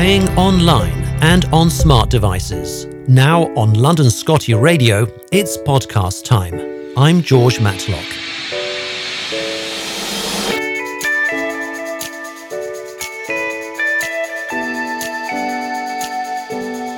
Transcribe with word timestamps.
Playing 0.00 0.30
online 0.30 0.98
and 1.20 1.44
on 1.52 1.68
smart 1.68 2.08
devices. 2.08 2.86
Now 3.06 3.54
on 3.54 3.74
London 3.74 4.10
Scotty 4.10 4.54
Radio, 4.54 5.06
it's 5.30 5.58
podcast 5.58 6.24
time. 6.24 6.58
I'm 6.96 7.20
George 7.20 7.60
Matlock. 7.60 8.06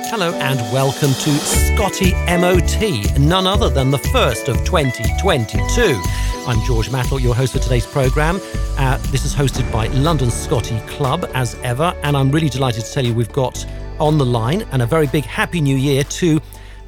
Hello 0.09 0.33
and 0.35 0.61
welcome 0.71 1.11
to 1.11 1.31
Scotty 1.39 2.13
MOT, 2.13 3.19
none 3.19 3.45
other 3.45 3.67
than 3.67 3.91
the 3.91 3.97
first 4.13 4.47
of 4.47 4.55
2022. 4.63 6.01
I'm 6.45 6.61
George 6.65 6.91
Matlock, 6.91 7.21
your 7.21 7.33
host 7.33 7.53
for 7.53 7.59
today's 7.59 7.85
programme. 7.85 8.41
Uh, 8.77 8.97
this 9.11 9.23
is 9.23 9.33
hosted 9.33 9.71
by 9.71 9.87
London 9.87 10.29
Scotty 10.29 10.77
Club, 10.87 11.25
as 11.33 11.55
ever, 11.63 11.97
and 12.03 12.17
I'm 12.17 12.31
really 12.31 12.49
delighted 12.49 12.83
to 12.83 12.91
tell 12.91 13.05
you 13.05 13.13
we've 13.13 13.31
got 13.31 13.65
on 13.97 14.17
the 14.17 14.25
line 14.25 14.63
and 14.73 14.81
a 14.81 14.85
very 14.85 15.07
big 15.07 15.23
Happy 15.23 15.61
New 15.61 15.77
Year 15.77 16.03
to 16.03 16.41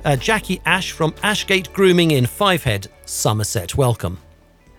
uh, 0.04 0.18
Jackie 0.18 0.62
Ash 0.66 0.91
from 0.91 1.14
Ashgate 1.23 1.72
Grooming 1.72 2.12
in 2.12 2.26
Fivehead, 2.26 2.90
Somerset. 3.05 3.76
Welcome. 3.76 4.18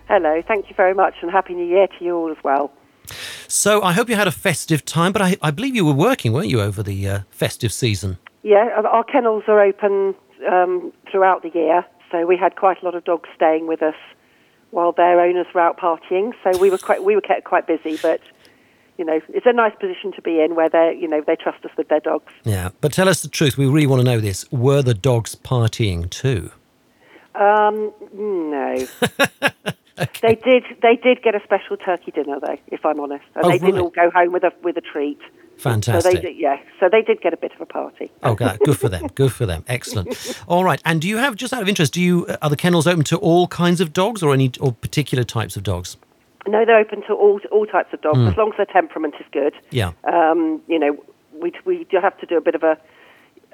Hello, 0.07 0.43
thank 0.47 0.69
you 0.69 0.75
very 0.75 0.93
much, 0.93 1.15
and 1.23 1.31
Happy 1.31 1.55
New 1.55 1.65
Year 1.65 1.87
to 1.87 2.05
you 2.05 2.15
all 2.15 2.29
as 2.29 2.37
well. 2.43 2.71
So, 3.47 3.81
I 3.81 3.93
hope 3.93 4.09
you 4.09 4.15
had 4.15 4.27
a 4.27 4.31
festive 4.31 4.85
time, 4.85 5.11
but 5.11 5.23
I, 5.23 5.37
I 5.41 5.49
believe 5.49 5.75
you 5.75 5.85
were 5.85 5.93
working, 5.93 6.33
weren't 6.33 6.49
you, 6.49 6.61
over 6.61 6.83
the 6.83 7.09
uh, 7.09 7.19
festive 7.31 7.73
season? 7.73 8.19
Yeah, 8.43 8.79
our 8.87 9.03
kennels 9.03 9.45
are 9.47 9.59
open 9.59 10.13
um, 10.47 10.93
throughout 11.11 11.41
the 11.41 11.49
year, 11.49 11.83
so 12.11 12.27
we 12.27 12.37
had 12.37 12.55
quite 12.55 12.83
a 12.83 12.85
lot 12.85 12.93
of 12.93 13.05
dogs 13.05 13.27
staying 13.35 13.65
with 13.65 13.81
us 13.81 13.95
while 14.71 14.91
their 14.91 15.21
owners 15.21 15.47
were 15.53 15.61
out 15.61 15.77
partying. 15.77 16.33
So 16.43 16.57
we 16.59 16.69
were 16.69 16.77
quite 16.77 17.03
we 17.03 17.15
were 17.15 17.21
kept 17.21 17.43
quite 17.45 17.67
busy, 17.67 17.97
but 18.01 18.21
you 18.97 19.05
know 19.05 19.19
it's 19.29 19.45
a 19.45 19.53
nice 19.53 19.73
position 19.79 20.11
to 20.13 20.21
be 20.21 20.41
in 20.41 20.55
where 20.55 20.69
they 20.69 20.97
you 20.99 21.07
know 21.07 21.23
they 21.25 21.35
trust 21.35 21.63
us 21.65 21.71
with 21.77 21.87
their 21.89 21.99
dogs. 21.99 22.31
Yeah, 22.43 22.69
but 22.81 22.91
tell 22.91 23.09
us 23.09 23.21
the 23.21 23.29
truth. 23.29 23.57
We 23.57 23.65
really 23.65 23.87
want 23.87 24.01
to 24.01 24.05
know 24.05 24.19
this. 24.19 24.49
Were 24.51 24.81
the 24.81 24.93
dogs 24.93 25.35
partying 25.35 26.09
too? 26.09 26.51
Um, 27.35 27.93
no. 28.13 28.87
okay. 29.99 30.19
They 30.21 30.35
did. 30.35 30.63
They 30.81 30.95
did 30.95 31.21
get 31.21 31.35
a 31.35 31.41
special 31.43 31.77
turkey 31.77 32.11
dinner, 32.11 32.39
though. 32.39 32.57
If 32.67 32.85
I'm 32.85 32.99
honest, 32.99 33.25
and 33.35 33.45
oh, 33.45 33.49
they 33.49 33.59
right. 33.59 33.73
did 33.73 33.77
all 33.79 33.89
go 33.89 34.09
home 34.09 34.33
with 34.33 34.43
a 34.43 34.51
with 34.63 34.77
a 34.77 34.81
treat. 34.81 35.19
Fantastic. 35.57 36.11
So 36.11 36.17
they 36.17 36.21
did, 36.21 36.37
yeah. 36.37 36.59
So 36.79 36.87
they 36.89 37.01
did 37.01 37.21
get 37.21 37.33
a 37.33 37.37
bit 37.37 37.51
of 37.53 37.61
a 37.61 37.65
party. 37.65 38.11
Okay, 38.23 38.57
good 38.63 38.77
for 38.77 38.89
them. 38.89 39.07
Good 39.15 39.33
for 39.33 39.45
them. 39.45 39.63
Excellent. 39.67 40.39
All 40.47 40.63
right. 40.63 40.81
And 40.85 41.01
do 41.01 41.07
you 41.07 41.17
have, 41.17 41.35
just 41.35 41.51
out 41.51 41.61
of 41.61 41.69
interest, 41.69 41.93
do 41.93 42.01
you 42.01 42.27
are 42.41 42.49
the 42.49 42.55
kennels 42.55 42.85
open 42.85 43.03
to 43.05 43.17
all 43.17 43.47
kinds 43.47 43.81
of 43.81 43.93
dogs, 43.93 44.21
or 44.21 44.33
any 44.33 44.51
or 44.59 44.71
particular 44.71 45.23
types 45.23 45.57
of 45.57 45.63
dogs? 45.63 45.97
No, 46.47 46.63
they're 46.65 46.79
open 46.79 47.01
to 47.07 47.13
all 47.13 47.41
all 47.51 47.65
types 47.65 47.93
of 47.93 48.01
dogs, 48.01 48.19
mm. 48.19 48.31
as 48.31 48.37
long 48.37 48.51
as 48.51 48.57
their 48.57 48.65
temperament 48.67 49.15
is 49.19 49.25
good. 49.31 49.53
Yeah. 49.71 49.91
Um, 50.11 50.61
you 50.67 50.79
know, 50.79 51.03
we 51.33 51.51
we 51.65 51.85
do 51.85 51.97
have 52.01 52.17
to 52.19 52.25
do 52.25 52.37
a 52.37 52.41
bit 52.41 52.55
of 52.55 52.63
a 52.63 52.77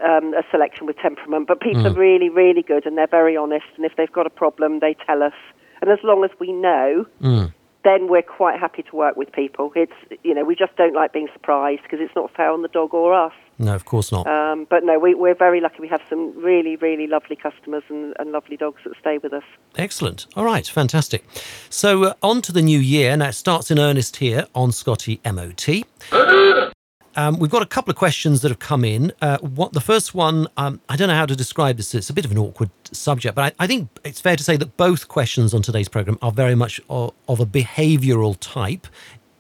um, 0.04 0.34
a 0.34 0.44
selection 0.52 0.86
with 0.86 0.98
temperament, 0.98 1.48
but 1.48 1.62
people 1.62 1.84
mm. 1.84 1.92
are 1.92 2.00
really 2.00 2.30
really 2.30 2.62
good 2.62 2.86
and 2.86 2.98
they're 2.98 3.08
very 3.08 3.38
honest. 3.38 3.66
And 3.78 3.86
if 3.86 3.96
they've 3.96 4.12
got 4.12 4.28
a 4.28 4.32
problem, 4.32 4.80
they 4.80 4.96
tell 5.06 5.24
us. 5.24 5.34
And 5.82 5.92
as 5.92 6.00
long 6.04 6.24
as 6.24 6.32
we 6.40 6.52
know. 6.52 7.06
Mm 7.22 7.54
then 7.84 8.08
we're 8.08 8.22
quite 8.22 8.60
happy 8.60 8.84
to 8.84 8.96
work 8.96 9.16
with 9.16 9.32
people. 9.32 9.72
It's 9.76 9.94
you 10.24 10.34
know 10.34 10.44
we 10.44 10.56
just 10.56 10.76
don't 10.76 10.96
like 10.96 11.14
being 11.14 11.30
surprised 11.34 11.84
because 11.84 12.00
it's 12.02 12.16
not 12.16 12.32
fair 12.36 12.52
on 12.52 12.62
the 12.62 12.68
dog 12.68 12.94
or 12.94 13.14
us. 13.14 13.34
No, 13.60 13.76
of 13.76 13.86
course 13.86 14.12
not. 14.12 14.26
Um, 14.26 14.66
but 14.70 14.84
no, 14.84 14.98
we, 14.98 15.14
are 15.14 15.36
very 15.36 15.62
lucky. 15.62 15.80
We 15.80 15.88
have 15.88 16.02
some 16.10 16.36
really, 16.42 16.76
really 16.76 17.06
lovely 17.06 17.36
customers 17.36 17.84
and, 17.88 18.16
and, 18.20 18.32
lovely 18.32 18.58
dogs 18.58 18.82
that 18.84 18.94
stay 19.00 19.20
with 19.20 19.32
us. 19.32 19.44
Excellent. 19.78 20.26
All 20.36 20.44
right, 20.44 20.68
fantastic. 20.68 21.24
So 21.70 22.04
uh, 22.04 22.14
on 22.24 22.42
to 22.44 22.52
the 22.52 22.64
new 22.64 22.80
year. 22.80 23.16
Now 23.16 23.30
it 23.30 23.34
starts 23.34 23.70
in 23.70 23.78
earnest 23.78 24.18
here 24.18 24.48
on 24.56 24.72
Scotty 24.72 25.22
MOT. 25.24 25.84
Um, 27.16 27.40
we've 27.40 27.52
got 27.52 27.62
a 27.62 27.68
couple 27.68 27.92
of 27.92 27.98
questions 27.98 28.42
that 28.42 28.50
have 28.50 28.60
come 28.60 28.84
in. 28.84 29.12
Uh, 29.22 29.38
what 29.40 29.74
the 29.74 29.82
first 29.82 30.16
one, 30.16 30.48
um, 30.58 30.82
I 30.90 30.96
don't 30.96 31.08
know 31.08 31.16
how 31.16 31.26
to 31.26 31.36
describe 31.36 31.78
this. 31.78 31.94
It's 31.94 32.10
a 32.10 32.14
bit 32.14 32.26
of 32.26 32.32
an 32.32 32.38
awkward 32.38 32.72
subject, 32.92 33.36
but 33.36 33.54
I, 33.60 33.64
I 33.64 33.68
think 33.68 33.90
it's 34.04 34.20
fair 34.20 34.36
to 34.36 34.44
say 34.44 34.58
that 34.58 34.78
both 34.78 35.08
questions 35.08 35.54
on 35.54 35.62
today's 35.62 35.90
program 35.90 36.18
are 36.22 36.32
very 36.32 36.56
much 36.56 36.82
of, 36.90 37.14
of 37.28 37.40
a 37.40 37.46
behavioural 37.46 38.38
type. 38.40 38.88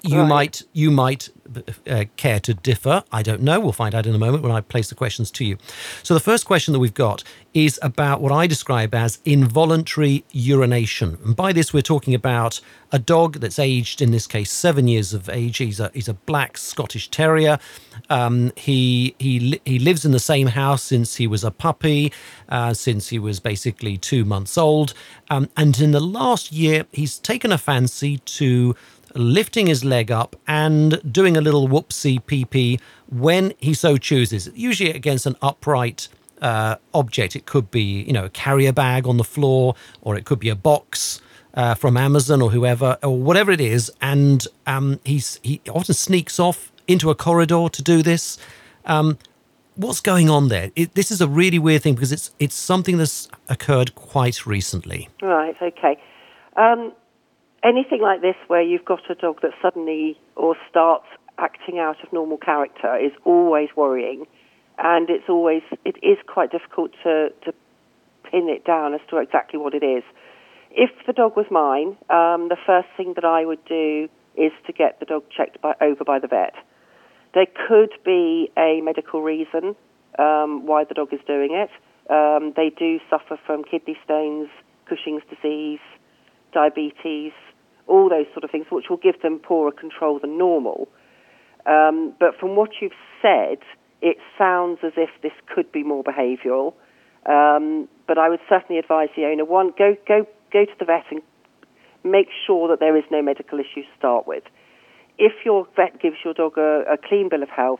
You 0.04 0.20
right. 0.20 0.28
might 0.28 0.64
you 0.74 0.92
might 0.92 1.30
uh, 1.88 2.06
care 2.18 2.40
to 2.42 2.54
differ. 2.54 3.04
I 3.12 3.24
don't 3.24 3.42
know. 3.42 3.60
We'll 3.60 3.72
find 3.72 3.96
out 3.96 4.06
in 4.06 4.14
a 4.14 4.20
moment 4.20 4.44
when 4.44 4.52
I 4.52 4.60
place 4.60 4.90
the 4.90 4.96
questions 4.96 5.32
to 5.32 5.46
you. 5.46 5.58
So 6.04 6.14
the 6.14 6.20
first 6.20 6.46
question 6.46 6.74
that 6.74 6.80
we've 6.80 6.94
got 6.94 7.24
is 7.54 7.80
about 7.82 8.20
what 8.20 8.32
I 8.32 8.46
describe 8.48 8.94
as 8.94 9.20
involuntary 9.24 10.26
urination. 10.32 11.18
And 11.24 11.36
by 11.36 11.54
this, 11.54 11.74
we're 11.74 11.82
talking 11.82 12.14
about 12.14 12.60
a 12.92 13.00
dog 13.00 13.40
that's 13.40 13.60
aged, 13.60 14.02
in 14.02 14.12
this 14.12 14.28
case, 14.28 14.52
seven 14.52 14.88
years 14.88 15.14
of 15.14 15.30
age. 15.30 15.58
He's 15.58 15.80
a 15.80 15.90
he's 15.94 16.10
a 16.10 16.14
black 16.14 16.58
Scottish 16.58 17.10
Terrier. 17.10 17.58
Um, 18.10 18.52
he 18.58 19.16
he 19.20 19.62
he 19.66 19.80
lives 19.80 20.04
in 20.04 20.12
the 20.12 20.20
same 20.20 20.48
house 20.48 20.84
since 20.84 21.16
he 21.16 21.28
was 21.28 21.44
a 21.44 21.52
puppy, 21.52 22.12
uh, 22.50 22.74
since 22.74 23.10
he 23.10 23.20
was 23.20 23.40
basically 23.40 23.98
two 23.98 24.26
months 24.26 24.58
old. 24.58 24.94
Um, 25.30 25.50
and 25.56 25.80
in 25.80 25.92
the 25.92 26.02
last 26.02 26.52
year, 26.52 26.86
he's 26.92 27.20
taken 27.20 27.52
a 27.52 27.58
fancy 27.58 28.18
to 28.18 28.76
lifting 29.16 29.68
his 29.68 29.84
leg 29.84 30.12
up 30.12 30.36
and 30.48 31.02
doing 31.12 31.38
a 31.38 31.42
little 31.42 31.68
whoopsie 31.68 32.20
pee 32.50 32.80
when 33.10 33.54
he 33.58 33.74
so 33.74 33.98
chooses, 33.98 34.50
usually 34.56 34.92
against 34.92 35.26
an 35.26 35.36
upright 35.42 36.08
uh, 36.42 36.76
object. 36.94 37.36
It 37.36 37.46
could 37.46 37.72
be, 37.72 38.04
you 38.04 38.14
know, 38.14 38.26
a 38.26 38.30
carrier 38.30 38.74
bag 38.74 39.08
on 39.08 39.18
the 39.18 39.24
floor, 39.24 39.76
or 40.02 40.16
it 40.18 40.26
could 40.26 40.40
be 40.40 40.50
a 40.50 40.56
box 40.56 41.22
uh, 41.54 41.76
from 41.76 41.98
Amazon 41.98 42.42
or 42.42 42.52
whoever, 42.52 42.98
or 43.04 43.18
whatever 43.18 43.52
it 43.52 43.62
is. 43.62 43.92
And 44.02 44.46
um, 44.66 45.00
he's, 45.06 45.40
he 45.44 45.62
often 45.70 45.96
sneaks 45.96 46.40
off 46.40 46.72
into 46.88 47.10
a 47.10 47.16
corridor 47.16 47.70
to 47.70 47.82
do 47.82 48.02
this. 48.02 48.38
Um, 48.86 49.18
what's 49.76 50.02
going 50.02 50.30
on 50.30 50.50
there? 50.50 50.72
It, 50.76 50.96
this 50.96 51.12
is 51.12 51.22
a 51.22 51.28
really 51.28 51.60
weird 51.60 51.84
thing 51.84 51.96
because 51.96 52.12
it's 52.12 52.32
it's 52.40 52.56
something 52.56 52.98
that's 52.98 53.28
occurred 53.50 53.96
quite 53.96 54.46
recently. 54.46 55.10
Right. 55.22 55.56
Okay. 55.62 55.98
Um, 56.56 56.94
anything 57.64 58.02
like 58.02 58.22
this 58.22 58.36
where 58.48 58.62
you've 58.62 58.86
got 58.86 59.10
a 59.10 59.16
dog 59.16 59.42
that 59.42 59.52
suddenly 59.62 60.18
or 60.36 60.56
starts 60.70 61.06
acting 61.38 61.80
out 61.80 62.04
of 62.04 62.12
normal 62.14 62.38
character 62.38 62.98
is 62.98 63.12
always 63.26 63.70
worrying 63.76 64.26
and 64.78 65.10
it's 65.10 65.30
always 65.30 65.62
it 65.86 65.96
is 66.04 66.18
quite 66.28 66.52
difficult 66.52 66.92
to, 67.04 67.30
to 67.46 67.54
pin 68.30 68.50
it 68.50 68.66
down 68.66 68.94
as 68.94 69.02
to 69.10 69.18
exactly 69.18 69.60
what 69.60 69.74
it 69.74 69.84
is. 69.84 70.04
If 70.72 70.90
the 71.06 71.14
dog 71.14 71.38
was 71.38 71.46
mine, 71.52 71.98
um, 72.10 72.50
the 72.50 72.58
first 72.66 72.88
thing 72.98 73.14
that 73.16 73.26
I 73.26 73.46
would 73.46 73.64
do 73.66 74.10
is 74.36 74.52
to 74.66 74.74
get 74.74 75.00
the 75.00 75.06
dog 75.06 75.24
checked 75.36 75.62
by, 75.62 75.76
over 75.80 76.04
by 76.04 76.20
the 76.20 76.28
vet. 76.28 76.56
There 77.34 77.46
could 77.68 77.92
be 78.04 78.52
a 78.58 78.82
medical 78.82 79.22
reason 79.22 79.76
um, 80.18 80.66
why 80.66 80.84
the 80.84 80.96
dog 80.96 81.14
is 81.14 81.20
doing 81.28 81.54
it. 81.54 81.70
Um, 82.12 82.54
they 82.56 82.72
do 82.78 83.00
suffer 83.10 83.40
from 83.46 83.64
kidney 83.64 83.98
stones, 84.04 84.50
Cushing's 84.86 85.24
disease, 85.30 85.80
diabetes, 86.54 87.32
all 87.88 88.10
those 88.10 88.26
sort 88.34 88.44
of 88.44 88.52
things, 88.52 88.66
which 88.72 88.86
will 88.90 88.98
give 88.98 89.22
them 89.22 89.40
poorer 89.40 89.72
control 89.72 90.20
than 90.20 90.38
normal. 90.38 90.88
Um, 91.66 92.14
but 92.20 92.38
from 92.40 92.56
what 92.56 92.72
you've 92.82 92.92
said, 93.22 93.60
it 94.02 94.18
sounds 94.38 94.80
as 94.84 94.94
if 94.98 95.10
this 95.22 95.32
could 95.54 95.72
be 95.72 95.84
more 95.84 96.04
behavioural. 96.04 96.74
Um, 97.26 97.88
but 98.06 98.18
I 98.18 98.30
would 98.30 98.42
certainly 98.50 98.80
advise 98.80 99.10
the 99.16 99.26
owner 99.26 99.46
one 99.46 99.72
go 99.78 99.96
go 100.06 100.28
go 100.52 100.66
to 100.66 100.72
the 100.78 100.86
vet 100.86 101.06
and 101.10 101.22
make 102.04 102.28
sure 102.46 102.68
that 102.68 102.80
there 102.80 102.98
is 102.98 103.06
no 103.10 103.22
medical 103.22 103.60
issue 103.60 103.82
to 103.82 103.98
start 103.98 104.28
with. 104.28 104.44
If 105.18 105.46
your 105.46 105.68
vet 105.76 106.02
gives 106.02 106.18
your 106.26 106.34
dog 106.34 106.58
a, 106.58 106.84
a 106.92 106.98
clean 106.98 107.30
bill 107.30 107.44
of 107.44 107.50
health, 107.50 107.80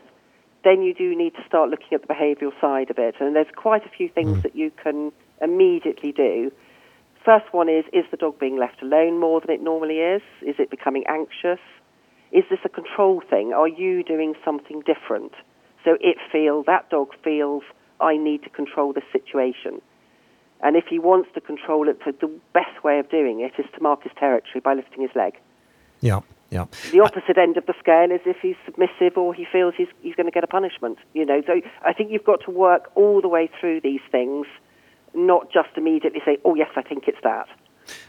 then 0.64 0.80
you 0.82 0.94
do 0.94 1.14
need 1.14 1.34
to 1.34 1.44
start 1.46 1.68
looking 1.68 1.88
at 1.92 2.00
the 2.00 2.06
behavioural 2.06 2.58
side 2.58 2.90
of 2.90 2.98
it. 2.98 3.16
And 3.20 3.36
there's 3.36 3.52
quite 3.54 3.84
a 3.84 3.90
few 3.90 4.08
things 4.08 4.38
mm. 4.38 4.42
that 4.42 4.56
you 4.56 4.70
can 4.82 5.12
immediately 5.42 6.12
do 6.12 6.50
First 7.24 7.46
one 7.52 7.68
is 7.68 7.84
is 7.92 8.04
the 8.10 8.18
dog 8.18 8.38
being 8.38 8.58
left 8.58 8.82
alone 8.82 9.18
more 9.18 9.40
than 9.40 9.50
it 9.50 9.62
normally 9.62 9.98
is? 9.98 10.22
Is 10.42 10.56
it 10.58 10.70
becoming 10.70 11.04
anxious? 11.08 11.60
Is 12.32 12.44
this 12.50 12.58
a 12.64 12.68
control 12.68 13.22
thing? 13.30 13.52
Are 13.52 13.68
you 13.68 14.02
doing 14.02 14.34
something 14.44 14.82
different? 14.84 15.32
So 15.84 15.96
it 16.00 16.16
feels, 16.32 16.66
that 16.66 16.90
dog 16.90 17.08
feels, 17.22 17.62
I 18.00 18.16
need 18.16 18.42
to 18.42 18.50
control 18.50 18.92
this 18.92 19.04
situation. 19.12 19.80
And 20.62 20.76
if 20.76 20.84
he 20.88 20.98
wants 20.98 21.28
to 21.34 21.40
control 21.40 21.88
it, 21.88 21.98
the 22.04 22.40
best 22.52 22.82
way 22.82 22.98
of 22.98 23.08
doing 23.10 23.40
it 23.40 23.52
is 23.58 23.66
to 23.74 23.82
mark 23.82 24.02
his 24.02 24.12
territory 24.18 24.60
by 24.60 24.74
lifting 24.74 25.02
his 25.02 25.10
leg. 25.14 25.34
Yeah, 26.00 26.20
yeah. 26.50 26.66
The 26.90 27.00
opposite 27.00 27.38
end 27.38 27.56
of 27.56 27.66
the 27.66 27.74
scale 27.78 28.10
is 28.10 28.20
if 28.26 28.38
he's 28.42 28.56
submissive 28.64 29.16
or 29.16 29.34
he 29.34 29.46
feels 29.50 29.74
he's, 29.76 29.88
he's 30.02 30.14
going 30.14 30.26
to 30.26 30.32
get 30.32 30.44
a 30.44 30.48
punishment. 30.48 30.98
You 31.12 31.24
know, 31.24 31.42
so 31.46 31.60
I 31.84 31.92
think 31.92 32.10
you've 32.10 32.24
got 32.24 32.40
to 32.46 32.50
work 32.50 32.90
all 32.94 33.20
the 33.20 33.28
way 33.28 33.48
through 33.60 33.80
these 33.82 34.00
things 34.10 34.46
not 35.14 35.52
just 35.52 35.68
immediately 35.76 36.20
say, 36.24 36.38
oh, 36.44 36.54
yes, 36.54 36.70
I 36.76 36.82
think 36.82 37.04
it's 37.06 37.18
that. 37.22 37.48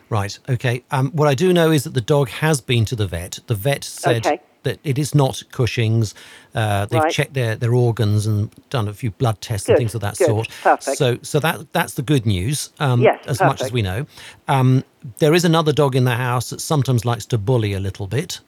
Right. 0.10 0.38
Okay. 0.48 0.84
Um, 0.92 1.12
what 1.12 1.28
I 1.28 1.34
do 1.34 1.52
know 1.52 1.72
is 1.72 1.84
that 1.84 1.94
the 1.94 2.02
dog 2.02 2.30
has 2.30 2.62
been 2.62 2.86
to 2.86 2.96
the 2.96 3.08
vet. 3.08 3.40
The 3.48 3.56
vet 3.56 3.84
said 3.84 4.26
okay. 4.26 4.42
that 4.64 4.80
it 4.84 4.98
is 4.98 5.16
not 5.16 5.44
Cushing's. 5.52 6.14
Uh, 6.54 6.86
they've 6.86 7.02
right. 7.02 7.12
checked 7.12 7.34
their, 7.34 7.56
their 7.56 7.74
organs 7.74 8.28
and 8.28 8.52
done 8.70 8.88
a 8.88 8.94
few 8.94 9.12
blood 9.12 9.42
tests 9.42 9.68
good. 9.68 9.74
and 9.74 9.80
things 9.80 9.96
of 9.96 10.02
that 10.02 10.18
good. 10.18 10.28
sort. 10.28 10.50
Perfect. 10.62 10.98
So, 10.98 11.18
so 11.24 11.40
that 11.40 11.74
that's 11.74 11.96
the 11.96 12.04
good 12.04 12.26
news. 12.26 12.72
Um, 12.80 13.02
yes, 13.02 13.20
as 13.26 13.40
perfect. 13.40 13.48
much 13.48 13.62
as 13.64 13.72
we 13.72 13.82
know, 13.82 14.06
um, 14.48 14.84
there 15.18 15.34
is 15.34 15.44
another 15.44 15.74
dog 15.74 15.96
in 15.96 16.06
the 16.06 16.16
house 16.16 16.52
that 16.52 16.62
sometimes 16.62 17.04
likes 17.04 17.26
to 17.28 17.38
bully 17.38 17.74
a 17.74 17.80
little 17.80 18.08
bit. 18.08 18.40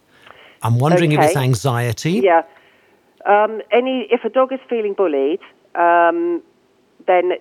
I'm 0.62 0.80
wondering 0.80 1.14
okay. 1.14 1.24
if 1.24 1.30
it's 1.30 1.38
anxiety. 1.38 2.22
Yeah. 2.24 2.44
Um, 3.26 3.62
any 3.72 4.08
if 4.12 4.24
a 4.24 4.30
dog 4.30 4.54
is 4.54 4.60
feeling 4.70 4.94
bullied, 4.94 5.42
um, 5.76 6.42
then 7.08 7.34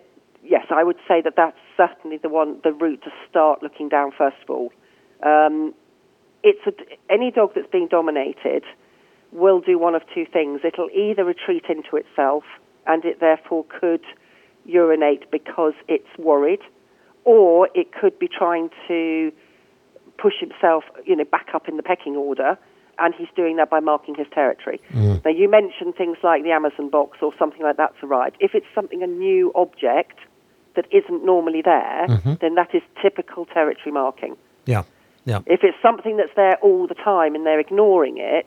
yes, 0.48 0.66
I 0.70 0.84
would 0.84 0.98
say 1.08 1.20
that 1.22 1.34
that's 1.36 1.56
certainly 1.76 2.18
the 2.18 2.28
one 2.28 2.60
the 2.62 2.72
route 2.72 3.02
to 3.04 3.10
start 3.28 3.62
looking 3.62 3.88
down 3.88 4.12
first 4.16 4.36
of 4.42 4.50
all. 4.50 4.72
Um, 5.22 5.74
it's 6.42 6.66
a, 6.66 6.72
any 7.12 7.30
dog 7.30 7.52
that's 7.54 7.70
being 7.70 7.88
dominated 7.88 8.64
will 9.32 9.60
do 9.60 9.78
one 9.78 9.94
of 9.94 10.02
two 10.14 10.26
things. 10.30 10.60
It'll 10.64 10.90
either 10.90 11.24
retreat 11.24 11.64
into 11.68 11.96
itself 11.96 12.44
and 12.86 13.04
it 13.04 13.20
therefore 13.20 13.64
could 13.80 14.04
urinate 14.64 15.30
because 15.30 15.74
it's 15.88 16.08
worried, 16.18 16.60
or 17.24 17.68
it 17.74 17.92
could 17.92 18.18
be 18.18 18.28
trying 18.28 18.70
to 18.88 19.32
push 20.18 20.34
himself, 20.40 20.84
you 21.04 21.16
know, 21.16 21.24
back 21.24 21.48
up 21.54 21.68
in 21.68 21.76
the 21.76 21.82
pecking 21.82 22.16
order, 22.16 22.56
and 22.98 23.14
he's 23.14 23.28
doing 23.36 23.56
that 23.56 23.68
by 23.68 23.80
marking 23.80 24.14
his 24.14 24.26
territory. 24.32 24.80
Mm. 24.92 25.24
Now, 25.24 25.30
you 25.30 25.50
mentioned 25.50 25.94
things 25.96 26.16
like 26.22 26.42
the 26.42 26.52
Amazon 26.52 26.88
box 26.88 27.18
or 27.20 27.32
something 27.38 27.62
like 27.62 27.76
that's 27.76 27.96
arrived. 28.02 28.36
If 28.40 28.54
it's 28.54 28.66
something 28.74 29.02
a 29.02 29.06
new 29.06 29.52
object 29.54 30.18
that 30.76 30.86
isn't 30.92 31.24
normally 31.24 31.62
there, 31.62 32.06
Mm-hmm. 32.08 32.34
then 32.40 32.54
that 32.54 32.74
is 32.74 32.82
typical 33.02 33.46
territory 33.46 33.92
marking. 33.92 34.36
Yeah. 34.66 34.82
Yeah. 35.24 35.40
If 35.46 35.60
it's 35.64 35.76
something 35.82 36.16
that's 36.16 36.34
there 36.36 36.56
all 36.62 36.86
the 36.86 36.94
time 36.94 37.34
and 37.34 37.44
they're 37.44 37.58
ignoring 37.58 38.18
it, 38.18 38.46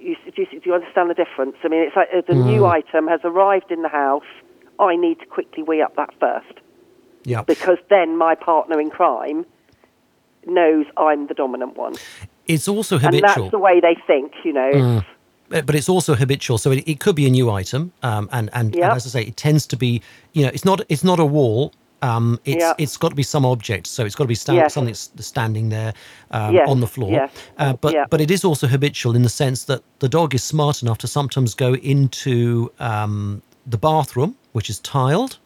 you, 0.00 0.16
do, 0.34 0.42
you, 0.42 0.60
do 0.60 0.60
you 0.64 0.74
understand 0.74 1.08
the 1.10 1.14
difference? 1.14 1.56
I 1.62 1.68
mean, 1.68 1.80
it's 1.86 1.94
like 1.96 2.08
uh, 2.12 2.22
the 2.26 2.32
Mm. 2.34 2.46
new 2.46 2.66
item 2.66 3.06
has 3.06 3.20
arrived 3.24 3.70
in 3.70 3.82
the 3.82 3.88
house. 3.88 4.24
I 4.80 4.96
need 4.96 5.20
to 5.20 5.26
quickly 5.26 5.62
wee 5.62 5.80
up 5.80 5.94
that 5.96 6.10
first 6.18 6.58
Yeah. 7.24 7.42
because 7.42 7.78
then 7.88 8.16
my 8.18 8.34
partner 8.34 8.80
in 8.80 8.90
crime 8.90 9.46
knows 10.46 10.86
I'm 10.96 11.26
the 11.28 11.34
dominant 11.34 11.76
one, 11.76 11.94
It's 12.46 12.66
also 12.68 12.98
habitual. 12.98 13.30
and 13.30 13.42
that's 13.44 13.50
the 13.52 13.58
way 13.58 13.80
they 13.80 13.96
think. 14.06 14.32
You 14.44 14.52
know, 14.52 14.70
Mm. 14.72 15.04
But 15.54 15.66
but 15.66 15.76
it's 15.76 15.88
also 15.88 16.16
habitual, 16.16 16.58
so 16.58 16.72
it, 16.72 16.82
it 16.88 16.98
could 16.98 17.14
be 17.14 17.26
a 17.26 17.30
new 17.30 17.48
item, 17.48 17.92
um, 18.02 18.28
and, 18.32 18.50
and, 18.54 18.74
and 18.74 18.92
as 18.96 19.06
I 19.06 19.10
say, 19.10 19.22
it 19.22 19.36
tends 19.36 19.66
to 19.68 19.76
be, 19.76 20.02
you 20.32 20.42
know, 20.42 20.50
it's 20.52 20.64
not 20.64 20.80
it's 20.88 21.04
not 21.04 21.20
a 21.20 21.24
wall. 21.24 21.72
Um, 22.02 22.40
it's 22.44 22.56
Yep. 22.56 22.74
it's 22.78 22.96
got 22.96 23.10
to 23.10 23.14
be 23.14 23.22
some 23.22 23.46
object, 23.46 23.86
so 23.86 24.04
it's 24.04 24.16
got 24.16 24.24
to 24.24 24.28
be 24.28 24.34
stand, 24.34 24.58
Yes. 24.58 24.74
something 24.74 24.92
that's 25.14 25.26
standing 25.26 25.68
there 25.68 25.94
um, 26.32 26.54
Yes, 26.56 26.68
on 26.68 26.80
the 26.80 26.88
floor. 26.88 27.12
yes, 27.12 27.30
Uh, 27.58 27.72
but 27.74 27.92
yep. 27.94 28.10
but 28.10 28.20
it 28.20 28.30
is 28.32 28.44
also 28.44 28.66
habitual 28.66 29.14
in 29.14 29.22
the 29.22 29.28
sense 29.28 29.64
that 29.66 29.82
the 30.00 30.08
dog 30.08 30.34
is 30.34 30.42
smart 30.42 30.82
enough 30.82 30.98
to 30.98 31.06
sometimes 31.06 31.54
go 31.54 31.74
into 31.76 32.72
um, 32.80 33.40
the 33.64 33.78
bathroom, 33.78 34.34
which 34.54 34.68
is 34.68 34.80
tiled, 34.80 35.38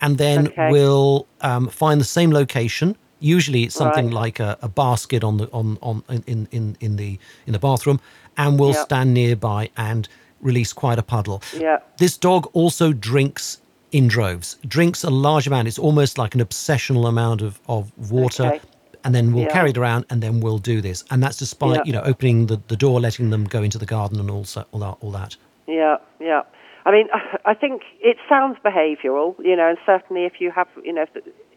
and 0.00 0.18
then 0.18 0.48
Okay. 0.48 0.70
will 0.72 1.26
um, 1.42 1.68
find 1.68 2.00
the 2.00 2.04
same 2.18 2.32
location. 2.32 2.96
Usually, 3.22 3.62
it's 3.64 3.74
something 3.74 4.06
Right. 4.06 4.14
like 4.24 4.40
a, 4.40 4.58
a 4.62 4.68
basket 4.68 5.22
on 5.24 5.36
the 5.38 5.48
on 5.52 5.78
on 5.82 6.02
in 6.26 6.48
in 6.50 6.76
in 6.80 6.96
the 6.96 7.18
in 7.46 7.52
the 7.52 7.58
bathroom, 7.58 8.00
and 8.36 8.58
will 8.58 8.72
Yep. 8.72 8.84
stand 8.84 9.14
nearby 9.14 9.70
and 9.76 10.08
release 10.40 10.72
quite 10.72 10.98
a 10.98 11.02
puddle. 11.02 11.40
Yeah. 11.58 11.78
This 11.98 12.16
dog 12.18 12.48
also 12.52 12.92
drinks 12.92 13.60
in 13.92 14.08
droves. 14.08 14.56
Drinks 14.66 15.04
a 15.04 15.10
large 15.10 15.46
amount. 15.46 15.68
It's 15.68 15.78
almost 15.78 16.18
like 16.18 16.34
an 16.34 16.40
obsessional 16.40 17.06
amount 17.08 17.42
of 17.42 17.60
of 17.68 17.92
water. 18.10 18.46
Okay. 18.46 18.60
And 19.04 19.14
then 19.14 19.32
we'll 19.32 19.44
Yeah. 19.44 19.52
carry 19.52 19.70
it 19.70 19.78
around, 19.78 20.04
and 20.10 20.22
then 20.22 20.40
we'll 20.40 20.58
do 20.74 20.80
this, 20.80 21.04
and 21.10 21.20
that's 21.22 21.36
despite 21.36 21.76
Yeah. 21.76 21.82
you 21.86 21.92
know 21.92 22.02
opening 22.04 22.46
the, 22.46 22.60
the 22.68 22.76
door, 22.76 23.00
letting 23.00 23.30
them 23.30 23.44
go 23.44 23.62
into 23.62 23.78
the 23.78 23.86
garden, 23.86 24.20
and 24.20 24.30
also 24.30 24.64
all 24.72 24.80
that. 24.80 24.96
All 25.00 25.10
that. 25.12 25.36
Yeah, 25.66 25.96
yeah. 26.20 26.42
I 26.86 26.90
mean, 26.92 27.08
I 27.44 27.54
think 27.54 27.82
it 28.00 28.16
sounds 28.28 28.56
behavioural, 28.64 29.34
you 29.44 29.56
know, 29.56 29.68
and 29.70 29.78
certainly 29.86 30.24
if 30.24 30.40
you 30.40 30.50
have, 30.52 30.68
you 30.84 30.92
know, 30.92 31.02
if 31.02 31.10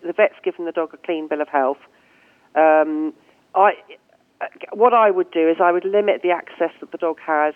the, 0.05 0.13
vet's 0.13 0.35
given 0.43 0.65
the 0.65 0.71
dog 0.71 0.93
a 0.93 0.97
clean 0.97 1.27
bill 1.27 1.41
of 1.41 1.47
health, 1.47 1.79
um, 2.55 3.13
I, 3.53 3.73
what 4.73 4.93
I 4.93 5.11
would 5.11 5.31
do 5.31 5.49
is 5.49 5.57
I 5.61 5.71
would 5.71 5.85
limit 5.85 6.21
the 6.21 6.31
access 6.31 6.71
that 6.79 6.91
the 6.91 6.97
dog 6.97 7.19
has 7.25 7.53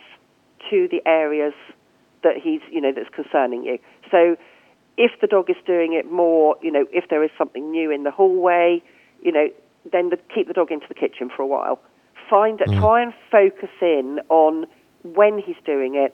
to 0.70 0.88
the 0.90 1.02
areas 1.06 1.54
that 2.24 2.36
he's, 2.42 2.62
you 2.72 2.82
know, 2.82 2.92
that's 2.94 3.10
concerning 3.14 3.64
you. 3.64 3.80
So 4.12 4.36
if 4.98 5.12
the 5.22 5.28
dog 5.28 5.50
is 5.50 5.56
doing 5.66 5.94
it 5.94 6.12
more, 6.12 6.58
you 6.62 6.72
know, 6.72 6.86
if 6.92 7.10
there 7.10 7.24
is 7.24 7.32
something 7.38 7.72
new 7.72 7.92
in 7.92 8.04
the 8.04 8.12
hallway, 8.12 8.82
you 9.22 9.32
know, 9.32 9.48
then 9.90 10.10
the, 10.10 10.18
keep 10.34 10.48
the 10.48 10.54
dog 10.54 10.72
into 10.72 10.86
the 10.88 10.94
kitchen 10.94 11.30
for 11.34 11.44
a 11.44 11.48
while. 11.48 11.80
Find, 12.30 12.60
try 12.80 13.02
and 13.02 13.14
focus 13.32 13.70
in 13.82 14.20
on 14.30 14.68
when 15.04 15.40
he's 15.40 15.56
doing 15.66 15.96
it, 15.96 16.14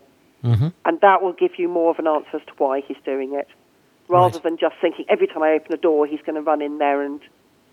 and 0.86 1.02
that 1.02 1.22
will 1.24 1.34
give 1.34 1.58
you 1.58 1.68
more 1.68 1.90
of 1.90 2.00
an 2.00 2.08
answer 2.08 2.38
as 2.38 2.42
to 2.46 2.54
why 2.58 2.82
he's 2.88 2.98
doing 3.04 3.34
it, 3.34 3.48
rather 4.08 4.36
Right. 4.36 4.44
than 4.44 4.58
just 4.58 4.76
thinking 4.82 5.06
every 5.10 5.28
time 5.28 5.44
I 5.44 5.54
open 5.54 5.74
a 5.74 5.78
door 5.78 6.06
he's 6.06 6.22
going 6.22 6.36
to 6.36 6.42
run 6.42 6.62
in 6.62 6.78
there 6.78 7.02
and, 7.02 7.20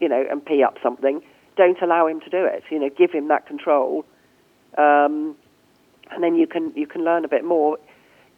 you 0.01 0.09
know, 0.09 0.25
and 0.31 0.45
pee 0.45 0.63
up 0.63 0.79
something. 0.83 1.23
Don't 1.57 1.81
allow 1.83 2.07
him 2.07 2.21
to 2.21 2.31
do 2.31 2.45
it. 2.45 2.65
You 2.71 2.79
know, 2.79 2.89
give 2.89 3.13
him 3.13 3.29
that 3.29 3.47
control, 3.47 4.05
um, 4.79 5.37
and 6.11 6.23
then 6.23 6.35
you 6.35 6.47
can 6.47 6.73
you 6.75 6.87
can 6.87 7.05
learn 7.05 7.25
a 7.25 7.29
bit 7.29 7.45
more. 7.45 7.79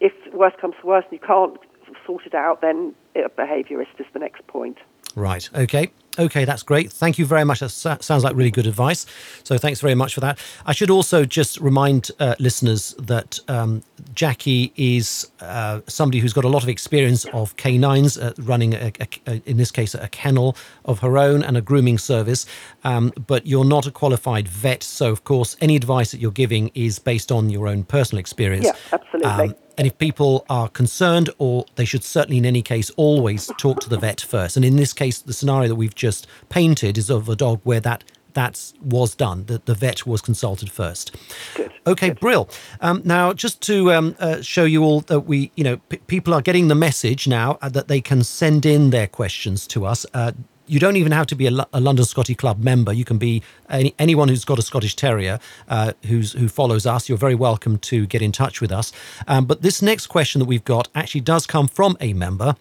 If 0.00 0.12
worst 0.32 0.58
comes 0.58 0.75
to 0.81 0.87
worst 0.87 1.08
and 1.11 1.20
you 1.20 1.26
can't 1.26 1.56
sort 2.05 2.26
it 2.26 2.35
out, 2.35 2.61
then 2.61 2.94
a 3.14 3.29
behaviourist 3.29 4.00
is 4.00 4.06
the 4.12 4.19
next 4.19 4.44
point. 4.49 4.79
Right. 5.14 5.49
Okay. 5.55 5.91
Okay, 6.19 6.44
that's 6.44 6.62
great. 6.62 6.93
Thank 6.93 7.19
you 7.19 7.26
very 7.26 7.44
much. 7.44 7.58
That 7.61 7.70
sounds 7.70 8.22
like 8.22 8.37
really 8.37 8.50
good 8.50 8.66
advice. 8.66 9.05
So 9.43 9.58
thanks 9.58 9.81
very 9.81 9.94
much 9.96 10.14
for 10.14 10.20
that. 10.20 10.38
I 10.64 10.72
should 10.72 10.90
also 10.90 11.25
just 11.25 11.58
remind 11.61 12.11
uh, 12.20 12.37
listeners 12.38 12.94
that 12.99 13.40
um, 13.49 13.82
Jackie 14.14 14.72
is 14.76 15.28
uh, 15.40 15.81
somebody 15.88 16.20
who's 16.20 16.32
got 16.32 16.44
a 16.44 16.49
lot 16.49 16.62
of 16.62 16.69
experience 16.69 17.25
of 17.32 17.56
canines, 17.56 18.16
uh, 18.16 18.32
running, 18.38 18.75
a, 18.75 18.93
a, 19.00 19.08
a- 19.26 19.43
in 19.44 19.56
this 19.56 19.72
case, 19.72 19.94
a 19.94 20.08
kennel 20.08 20.56
of 20.84 21.00
her 21.00 21.19
own 21.19 21.43
and 21.43 21.56
a 21.56 21.61
grooming 21.61 21.99
service. 21.99 22.46
Um, 22.84 23.12
but 23.26 23.46
you're 23.46 23.64
not 23.64 23.87
a 23.87 23.90
qualified 23.90 24.46
vet. 24.46 24.82
So, 24.84 25.10
of 25.10 25.25
course, 25.25 25.56
any 25.60 25.75
advice 25.75 26.12
that 26.12 26.20
you're 26.20 26.31
giving 26.31 26.70
is 26.75 26.99
based 27.00 27.32
on 27.32 27.50
your 27.50 27.67
own 27.67 27.82
personal 27.82 28.20
experience. 28.20 28.67
Yeah, 28.67 28.72
absolutely. 28.93 29.55
And 29.76 29.86
if 29.86 29.98
people 29.98 30.44
are 30.48 30.68
concerned, 30.68 31.30
or 31.38 31.64
they 31.76 31.84
should 31.84 32.04
certainly, 32.04 32.38
in 32.38 32.46
any 32.46 32.62
case, 32.62 32.90
always 32.96 33.50
talk 33.58 33.80
to 33.80 33.88
the 33.88 33.98
vet 33.98 34.20
first. 34.20 34.56
And 34.56 34.64
in 34.64 34.76
this 34.76 34.92
case, 34.92 35.18
the 35.18 35.32
scenario 35.32 35.68
that 35.68 35.74
we've 35.74 35.94
just 35.94 36.26
painted 36.48 36.96
is 36.98 37.10
of 37.10 37.28
a 37.28 37.36
dog 37.36 37.60
where 37.64 37.80
that 37.80 38.04
that 38.34 38.72
was 38.82 39.14
done. 39.14 39.44
That 39.46 39.66
the 39.66 39.74
vet 39.74 40.06
was 40.06 40.20
consulted 40.20 40.70
first. 40.70 41.16
Good. 41.54 41.72
Okay, 41.86 42.10
Brill. 42.10 42.48
Um, 42.80 43.00
now, 43.04 43.32
just 43.32 43.60
to 43.62 43.92
um, 43.92 44.16
uh, 44.18 44.42
show 44.42 44.64
you 44.64 44.82
all 44.82 45.00
that 45.02 45.20
we, 45.20 45.50
you 45.54 45.64
know, 45.64 45.76
p- 45.76 45.98
people 45.98 46.34
are 46.34 46.42
getting 46.42 46.68
the 46.68 46.74
message 46.74 47.26
now 47.28 47.58
uh, 47.62 47.68
that 47.70 47.88
they 47.88 48.00
can 48.00 48.24
send 48.24 48.66
in 48.66 48.90
their 48.90 49.06
questions 49.06 49.66
to 49.69 49.86
us. 49.86 50.04
Uh, 50.12 50.32
you 50.66 50.78
don't 50.78 50.96
even 50.96 51.12
have 51.12 51.26
to 51.28 51.34
be 51.34 51.46
a, 51.46 51.66
a 51.72 51.80
London 51.80 52.04
Scotty 52.04 52.34
Club 52.34 52.58
member. 52.58 52.92
You 52.92 53.04
can 53.04 53.18
be 53.18 53.42
any, 53.68 53.94
anyone 53.98 54.28
who's 54.28 54.44
got 54.44 54.58
a 54.58 54.62
Scottish 54.62 54.96
Terrier 54.96 55.38
uh, 55.68 55.92
who's 56.06 56.32
who 56.32 56.48
follows 56.48 56.86
us. 56.86 57.08
You're 57.08 57.18
very 57.18 57.34
welcome 57.34 57.78
to 57.78 58.06
get 58.06 58.22
in 58.22 58.32
touch 58.32 58.60
with 58.60 58.72
us. 58.72 58.92
Um, 59.26 59.44
but 59.44 59.62
this 59.62 59.82
next 59.82 60.06
question 60.06 60.38
that 60.40 60.46
we've 60.46 60.64
got 60.64 60.88
actually 60.94 61.22
does 61.22 61.46
come 61.46 61.68
from 61.68 61.96
a 62.00 62.12
member. 62.12 62.56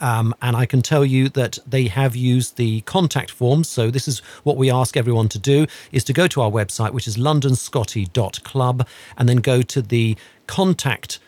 Um, 0.00 0.34
and 0.42 0.56
I 0.56 0.66
can 0.66 0.82
tell 0.82 1.04
you 1.04 1.28
that 1.30 1.58
they 1.64 1.86
have 1.86 2.16
used 2.16 2.56
the 2.56 2.80
contact 2.82 3.30
forms. 3.30 3.68
So 3.68 3.88
this 3.88 4.08
is 4.08 4.18
what 4.42 4.56
we 4.56 4.70
ask 4.70 4.96
everyone 4.96 5.28
to 5.30 5.38
do: 5.38 5.66
is 5.92 6.04
to 6.04 6.12
go 6.12 6.26
to 6.28 6.40
our 6.40 6.50
website, 6.50 6.92
which 6.92 7.06
is 7.06 7.16
londonscotty.club, 7.16 8.86
and 9.16 9.28
then 9.28 9.36
go 9.38 9.62
to 9.62 9.82
the 9.82 10.16
contact 10.46 11.18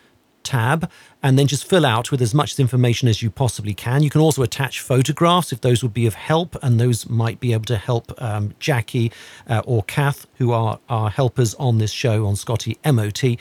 tab 0.45 0.91
and 1.23 1.39
then 1.39 1.47
just 1.47 1.67
fill 1.67 1.87
out 1.87 2.11
with 2.11 2.21
as 2.21 2.35
much 2.35 2.59
information 2.61 3.09
as 3.09 3.23
you 3.23 3.31
possibly 3.31 3.73
can. 3.73 4.03
You 4.03 4.11
can 4.11 4.21
also 4.21 4.43
attach 4.43 4.81
photographs 4.81 5.53
if 5.53 5.63
those 5.63 5.83
would 5.83 5.95
be 5.95 6.07
of 6.07 6.15
help, 6.15 6.55
and 6.63 6.79
those 6.79 7.09
might 7.09 7.41
be 7.41 7.55
able 7.55 7.65
to 7.65 7.79
help 7.79 8.13
um, 8.21 8.55
Jackie 8.61 9.11
uh, 9.49 9.63
or 9.65 9.83
Kath, 9.85 10.27
who 10.35 10.53
are 10.53 10.79
our 10.89 11.09
helpers 11.09 11.55
on 11.55 11.79
this 11.79 11.91
show 11.91 12.27
on 12.27 12.37
Scotty 12.37 12.77
MOT 12.85 13.39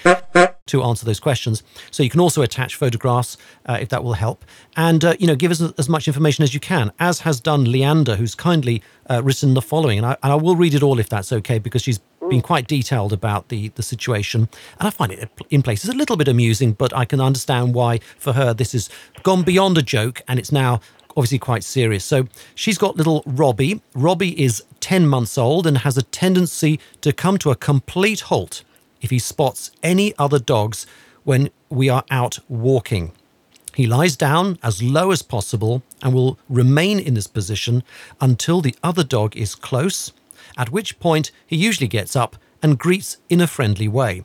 to 0.66 0.82
answer 0.82 1.06
those 1.06 1.20
questions. 1.20 1.62
So 1.92 2.04
you 2.04 2.10
can 2.10 2.22
also 2.22 2.42
attach 2.42 2.76
photographs 2.76 3.38
uh, 3.66 3.78
if 3.82 3.90
that 3.90 4.04
will 4.04 4.14
help, 4.14 4.46
and 4.78 5.04
uh, 5.04 5.16
you 5.20 5.28
know 5.28 5.36
give 5.36 5.52
us 5.52 5.62
as 5.78 5.90
much 5.90 6.08
information 6.08 6.44
as 6.44 6.54
you 6.54 6.62
can, 6.62 6.94
as 7.00 7.20
has 7.22 7.42
done 7.42 7.66
Leander, 7.66 8.16
who's 8.16 8.34
kindly 8.34 8.82
uh, 9.10 9.22
written 9.22 9.54
the 9.56 9.62
following, 9.62 9.98
and 9.98 10.08
I, 10.08 10.18
and 10.24 10.32
I 10.32 10.36
will 10.36 10.56
read 10.56 10.74
it 10.74 10.84
all 10.84 11.00
if 11.00 11.10
that's 11.10 11.34
okay, 11.34 11.60
because 11.60 11.82
she's 11.82 12.00
been 12.34 12.42
mm. 12.42 12.54
quite 12.54 12.68
detailed 12.68 13.14
about 13.14 13.50
the 13.50 13.70
the 13.70 13.84
situation, 13.84 14.50
and 14.80 14.88
I 14.88 14.90
find 14.90 15.12
it 15.12 15.30
in 15.50 15.62
places 15.62 15.90
a 15.90 15.94
little 15.94 16.18
bit 16.18 16.28
amusing, 16.28 16.74
but 16.74 16.96
I 16.96 17.06
can 17.06 17.22
understand 17.22 17.74
why 17.74 18.00
for 18.18 18.34
her 18.34 18.54
this 18.54 18.72
has 18.74 18.90
gone 19.24 19.44
beyond 19.44 19.78
a 19.78 19.82
joke, 19.82 20.22
and 20.28 20.40
it's 20.40 20.52
now 20.52 20.80
obviously 21.16 21.40
quite 21.40 21.64
serious. 21.64 22.04
So 22.04 22.28
she's 22.56 22.78
got 22.78 22.98
little 22.98 23.24
Robbie. 23.26 23.82
Robbie 23.94 24.42
is 24.42 24.64
10 24.80 25.08
months 25.08 25.38
old 25.38 25.68
and 25.68 25.80
has 25.80 25.98
a 25.98 26.04
tendency 26.04 26.80
to 27.02 27.14
come 27.14 27.38
to 27.38 27.52
a 27.52 27.56
complete 27.56 28.22
halt 28.22 28.64
if 29.02 29.10
he 29.12 29.20
spots 29.20 29.72
any 29.84 30.14
other 30.18 30.40
dogs 30.40 30.88
when 31.24 31.50
we 31.70 31.90
are 31.90 32.04
out 32.10 32.40
walking. 32.50 33.12
He 33.76 33.88
lies 33.88 34.16
down 34.16 34.60
as 34.62 34.84
low 34.84 35.12
as 35.12 35.22
possible 35.22 35.82
and 36.02 36.14
will 36.14 36.38
remain 36.48 37.00
in 37.00 37.16
this 37.16 37.28
position 37.28 37.84
until 38.22 38.62
the 38.62 38.76
other 38.84 39.04
dog 39.04 39.36
is 39.36 39.56
close, 39.56 40.12
at 40.58 40.72
which 40.72 41.00
point 41.00 41.32
he 41.46 41.56
usually 41.56 41.88
gets 41.88 42.16
up 42.16 42.36
and 42.62 42.80
greets 42.80 43.18
in 43.30 43.42
a 43.42 43.48
friendly 43.48 43.88
way. 43.88 44.24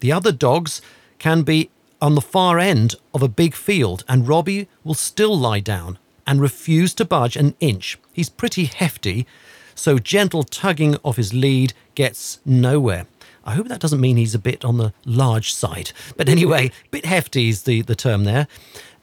The 0.00 0.12
other 0.12 0.32
dogs 0.32 0.80
can 1.18 1.42
be 1.42 1.70
on 2.00 2.14
the 2.14 2.20
far 2.20 2.58
end 2.58 2.94
of 3.12 3.22
a 3.22 3.28
big 3.28 3.54
field, 3.54 4.04
and 4.08 4.26
Robbie 4.26 4.68
will 4.84 4.94
still 4.94 5.36
lie 5.36 5.60
down 5.60 5.98
and 6.26 6.40
refuse 6.40 6.94
to 6.94 7.04
budge 7.04 7.36
an 7.36 7.54
inch. 7.60 7.98
He's 8.12 8.30
pretty 8.30 8.64
hefty, 8.64 9.26
so 9.74 9.98
gentle 9.98 10.42
tugging 10.42 10.96
of 11.04 11.16
his 11.16 11.34
lead 11.34 11.74
gets 11.94 12.40
nowhere. 12.44 13.06
I 13.44 13.54
hope 13.54 13.68
that 13.68 13.80
doesn't 13.80 14.00
mean 14.00 14.16
he's 14.16 14.34
a 14.34 14.38
bit 14.38 14.64
on 14.64 14.76
the 14.76 14.92
large 15.04 15.52
side. 15.52 15.92
But 16.16 16.28
anyway, 16.28 16.70
bit 16.90 17.04
hefty 17.04 17.48
is 17.48 17.64
the, 17.64 17.82
the 17.82 17.96
term 17.96 18.24
there. 18.24 18.46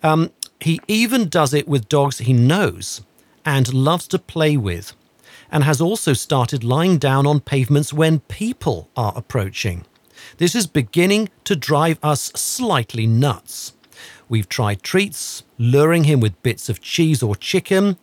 Um, 0.03 0.31
he 0.60 0.79
even 0.88 1.29
does 1.29 1.53
it 1.53 1.67
with 1.67 1.89
dogs 1.89 2.19
he 2.19 2.34
knows 2.34 3.01
and 3.46 3.74
loves 3.74 4.07
to 4.10 4.19
play 4.19 4.57
with, 4.57 4.93
and 5.51 5.63
has 5.63 5.81
also 5.81 6.13
started 6.13 6.63
lying 6.63 6.97
down 6.97 7.25
on 7.25 7.39
pavements 7.39 7.93
when 7.93 8.19
people 8.21 8.89
are 8.95 9.13
approaching. 9.15 9.85
This 10.37 10.55
is 10.55 10.67
beginning 10.67 11.29
to 11.45 11.55
drive 11.55 11.99
us 12.03 12.31
slightly 12.35 13.07
nuts. 13.07 13.73
We've 14.29 14.49
tried 14.49 14.83
treats, 14.83 15.43
luring 15.57 16.03
him 16.03 16.19
with 16.19 16.41
bits 16.43 16.69
of 16.69 16.81
cheese 16.81 17.23
or 17.23 17.35
chicken, 17.35 17.97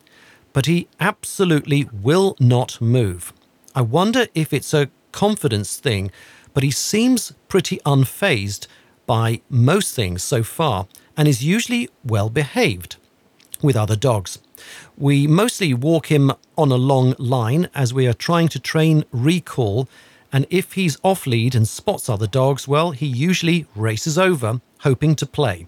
but 0.53 0.67
he 0.67 0.89
absolutely 1.01 1.89
will 1.93 2.37
not 2.41 2.81
move. 2.81 3.33
I 3.75 3.83
wonder 3.83 4.27
if 4.35 4.53
it's 4.53 4.73
a 4.73 4.91
confidence 5.13 5.77
thing, 5.77 6.11
but 6.55 6.63
he 6.63 6.71
seems 6.71 7.33
pretty 7.49 7.79
unfazed 7.85 8.67
by 9.07 9.43
most 9.51 9.95
things 9.95 10.23
so 10.23 10.43
far 10.43 10.87
and 11.17 11.29
is 11.29 11.45
usually 11.45 11.89
well 12.05 12.31
behaved 12.31 12.97
with 13.63 13.77
other 13.77 13.97
dogs. 13.97 14.39
We 14.97 15.27
mostly 15.27 15.75
walk 15.75 16.11
him 16.11 16.33
on 16.57 16.71
a 16.71 16.77
long 16.77 17.15
line 17.19 17.69
as 17.75 17.93
we 17.93 18.07
are 18.07 18.15
trying 18.15 18.49
to 18.49 18.59
train 18.59 19.05
recall, 19.13 19.89
and 20.33 20.47
if 20.51 20.73
he's 20.73 20.99
off 21.03 21.27
lead 21.27 21.55
and 21.55 21.67
spots 21.67 22.09
other 22.09 22.27
dogs, 22.27 22.67
well, 22.67 22.91
he 22.91 23.07
usually 23.07 23.67
races 23.75 24.19
over, 24.19 24.61
hoping 24.81 25.15
to 25.17 25.27
play. 25.27 25.67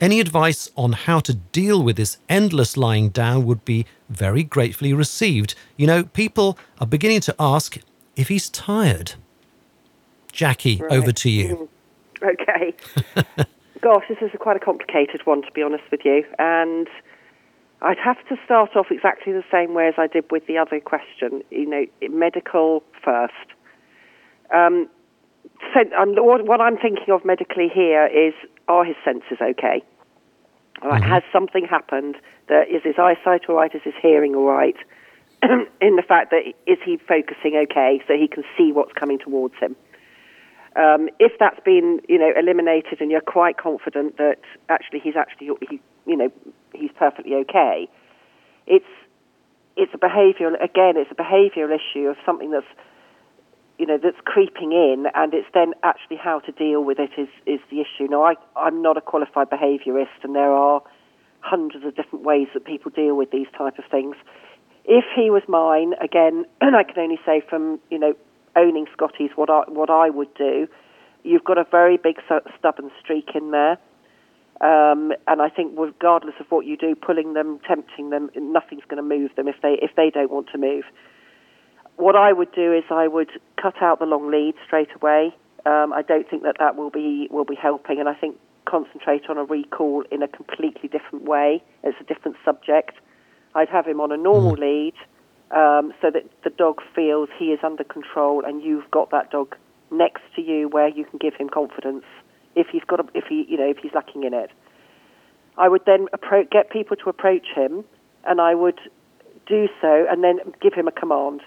Any 0.00 0.20
advice 0.20 0.70
on 0.76 0.92
how 0.92 1.20
to 1.20 1.34
deal 1.34 1.82
with 1.82 1.96
this 1.96 2.18
endless 2.28 2.76
lying 2.76 3.08
down 3.08 3.46
would 3.46 3.64
be 3.64 3.86
very 4.10 4.42
gratefully 4.42 4.92
received. 4.92 5.54
You 5.76 5.86
know, 5.86 6.04
people 6.04 6.58
are 6.80 6.86
beginning 6.86 7.20
to 7.22 7.34
ask 7.40 7.78
if 8.14 8.28
he's 8.28 8.50
tired. 8.50 9.14
Jackie, 10.32 10.76
right. 10.82 10.92
over 10.92 11.12
to 11.12 11.30
you. 11.30 11.68
Mm. 12.20 12.32
Okay. 12.32 12.74
Gosh, 13.80 14.04
this 14.08 14.18
is 14.20 14.30
a 14.34 14.38
quite 14.38 14.56
a 14.56 14.60
complicated 14.60 15.24
one, 15.24 15.42
to 15.42 15.50
be 15.52 15.62
honest 15.62 15.84
with 15.90 16.04
you. 16.04 16.24
And 16.38 16.88
I'd 17.86 17.98
have 17.98 18.18
to 18.28 18.36
start 18.44 18.74
off 18.74 18.86
exactly 18.90 19.32
the 19.32 19.44
same 19.50 19.72
way 19.72 19.86
as 19.86 19.94
I 19.96 20.08
did 20.08 20.24
with 20.32 20.44
the 20.48 20.58
other 20.58 20.80
question, 20.80 21.42
you 21.50 21.66
know, 21.66 21.86
medical 22.10 22.82
first. 23.04 23.46
Um, 24.52 24.88
so, 25.72 25.80
um, 25.96 26.16
what 26.16 26.60
I'm 26.60 26.76
thinking 26.76 27.14
of 27.14 27.24
medically 27.24 27.68
here 27.72 28.06
is 28.06 28.34
are 28.66 28.84
his 28.84 28.96
senses 29.04 29.38
okay? 29.40 29.84
Right, 30.82 31.00
mm-hmm. 31.00 31.10
Has 31.10 31.22
something 31.32 31.64
happened 31.64 32.16
that 32.48 32.68
is 32.68 32.82
his 32.82 32.96
eyesight 32.98 33.42
all 33.48 33.54
right? 33.54 33.72
Is 33.72 33.82
his 33.84 33.94
hearing 34.02 34.34
all 34.34 34.46
right? 34.46 34.76
in 35.80 35.94
the 35.96 36.02
fact 36.02 36.32
that 36.32 36.42
is 36.66 36.78
he 36.84 36.96
focusing 36.96 37.54
okay 37.54 38.02
so 38.08 38.14
he 38.14 38.26
can 38.26 38.42
see 38.58 38.72
what's 38.72 38.92
coming 38.94 39.20
towards 39.20 39.54
him? 39.60 39.76
Um, 40.74 41.08
if 41.20 41.32
that's 41.38 41.60
been, 41.64 42.00
you 42.08 42.18
know, 42.18 42.32
eliminated 42.36 43.00
and 43.00 43.12
you're 43.12 43.20
quite 43.20 43.58
confident 43.58 44.16
that 44.18 44.40
actually 44.68 44.98
he's 44.98 45.14
actually, 45.16 45.50
he, 45.70 45.80
you 46.06 46.16
know, 46.16 46.30
he's 46.72 46.90
perfectly 46.98 47.34
okay, 47.34 47.88
it's 48.66 48.86
it's 49.76 49.92
a 49.94 49.98
behavioural 49.98 50.54
again, 50.62 50.94
it's 50.96 51.10
a 51.10 51.14
behavioural 51.14 51.76
issue 51.76 52.08
of 52.08 52.16
something 52.24 52.50
that's 52.50 52.66
you 53.78 53.86
know 53.86 53.98
that's 54.02 54.16
creeping 54.24 54.72
in, 54.72 55.06
and 55.14 55.34
it's 55.34 55.48
then 55.52 55.72
actually 55.82 56.16
how 56.16 56.40
to 56.40 56.52
deal 56.52 56.82
with 56.82 56.98
it 56.98 57.10
is 57.18 57.28
is 57.46 57.60
the 57.70 57.80
issue. 57.80 58.08
Now, 58.10 58.24
I 58.24 58.34
I'm 58.56 58.82
not 58.82 58.96
a 58.96 59.00
qualified 59.00 59.50
behaviourist, 59.50 60.22
and 60.22 60.34
there 60.34 60.52
are 60.52 60.82
hundreds 61.40 61.84
of 61.84 61.94
different 61.94 62.24
ways 62.24 62.48
that 62.54 62.64
people 62.64 62.90
deal 62.90 63.16
with 63.16 63.30
these 63.30 63.46
type 63.56 63.78
of 63.78 63.84
things. 63.90 64.16
If 64.84 65.04
he 65.14 65.30
was 65.30 65.42
mine, 65.48 65.94
again, 66.02 66.44
I 66.60 66.82
can 66.84 66.98
only 66.98 67.18
say 67.26 67.42
from 67.48 67.80
you 67.90 67.98
know 67.98 68.14
owning 68.56 68.86
Scotties, 68.92 69.30
what 69.36 69.50
I 69.50 69.62
what 69.68 69.90
I 69.90 70.10
would 70.10 70.32
do, 70.34 70.66
you've 71.22 71.44
got 71.44 71.58
a 71.58 71.64
very 71.64 71.98
big 71.98 72.16
stubborn 72.58 72.90
streak 73.02 73.30
in 73.34 73.50
there. 73.50 73.78
Um, 74.60 75.12
and 75.26 75.42
I 75.42 75.50
think, 75.50 75.74
regardless 75.76 76.34
of 76.40 76.46
what 76.48 76.64
you 76.64 76.76
do, 76.76 76.94
pulling 76.94 77.34
them, 77.34 77.60
tempting 77.66 78.10
them, 78.10 78.30
nothing's 78.34 78.84
going 78.88 78.96
to 78.96 79.02
move 79.02 79.30
them 79.36 79.48
if 79.48 79.56
they 79.62 79.78
if 79.82 79.90
they 79.96 80.10
don't 80.10 80.30
want 80.30 80.48
to 80.52 80.58
move 80.58 80.84
what 81.96 82.14
I 82.14 82.32
would 82.32 82.52
do 82.52 82.72
is 82.72 82.84
I 82.90 83.08
would 83.08 83.30
cut 83.60 83.82
out 83.82 83.98
the 83.98 84.04
long 84.04 84.30
lead 84.30 84.54
straight 84.64 84.94
away. 84.94 85.34
Um, 85.64 85.92
I 85.92 86.02
don't 86.02 86.28
think 86.28 86.42
that 86.44 86.56
that 86.58 86.76
will 86.76 86.90
be 86.90 87.28
will 87.30 87.44
be 87.44 87.56
helping, 87.56 87.98
and 87.98 88.08
I 88.08 88.14
think 88.14 88.36
concentrate 88.66 89.28
on 89.28 89.38
a 89.38 89.44
recall 89.44 90.04
in 90.10 90.22
a 90.22 90.28
completely 90.28 90.88
different 90.88 91.24
way. 91.24 91.62
It's 91.82 91.96
a 92.00 92.04
different 92.04 92.36
subject. 92.44 92.92
I'd 93.54 93.68
have 93.68 93.86
him 93.86 94.00
on 94.00 94.12
a 94.12 94.16
normal 94.16 94.56
mm. 94.56 94.60
lead 94.60 94.94
um, 95.50 95.92
so 96.02 96.10
that 96.10 96.24
the 96.44 96.50
dog 96.50 96.82
feels 96.94 97.28
he 97.38 97.46
is 97.46 97.60
under 97.64 97.84
control, 97.84 98.44
and 98.44 98.62
you've 98.62 98.90
got 98.90 99.10
that 99.10 99.30
dog 99.30 99.56
next 99.90 100.22
to 100.34 100.42
you 100.42 100.68
where 100.68 100.88
you 100.88 101.04
can 101.04 101.18
give 101.18 101.34
him 101.34 101.48
confidence 101.48 102.04
if 102.56 102.66
he's 102.72 102.82
got 102.82 102.98
a, 102.98 103.04
if 103.14 103.24
he 103.28 103.46
you 103.48 103.56
know 103.56 103.70
if 103.70 103.78
he's 103.78 103.92
lacking 103.94 104.24
in 104.24 104.34
it. 104.34 104.50
I 105.58 105.68
would 105.68 105.82
then 105.86 106.06
approach, 106.12 106.50
get 106.50 106.70
people 106.70 106.96
to 106.96 107.08
approach 107.08 107.46
him, 107.54 107.84
and 108.24 108.40
I 108.40 108.54
would 108.54 108.78
do 109.46 109.68
so, 109.80 110.06
and 110.10 110.22
then 110.24 110.40
give 110.60 110.74
him 110.74 110.88
a 110.88 110.92
command 110.92 111.40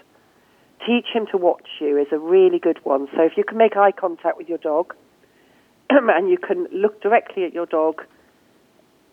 teach 0.86 1.06
him 1.12 1.26
to 1.30 1.36
watch 1.36 1.68
you 1.80 1.98
is 1.98 2.06
a 2.12 2.18
really 2.18 2.58
good 2.58 2.78
one. 2.84 3.08
So 3.14 3.22
if 3.22 3.32
you 3.36 3.44
can 3.44 3.58
make 3.58 3.76
eye 3.76 3.92
contact 3.92 4.36
with 4.38 4.48
your 4.48 4.58
dog 4.58 4.94
and 5.90 6.30
you 6.30 6.38
can 6.38 6.66
look 6.72 7.02
directly 7.02 7.44
at 7.44 7.52
your 7.52 7.66
dog, 7.66 8.02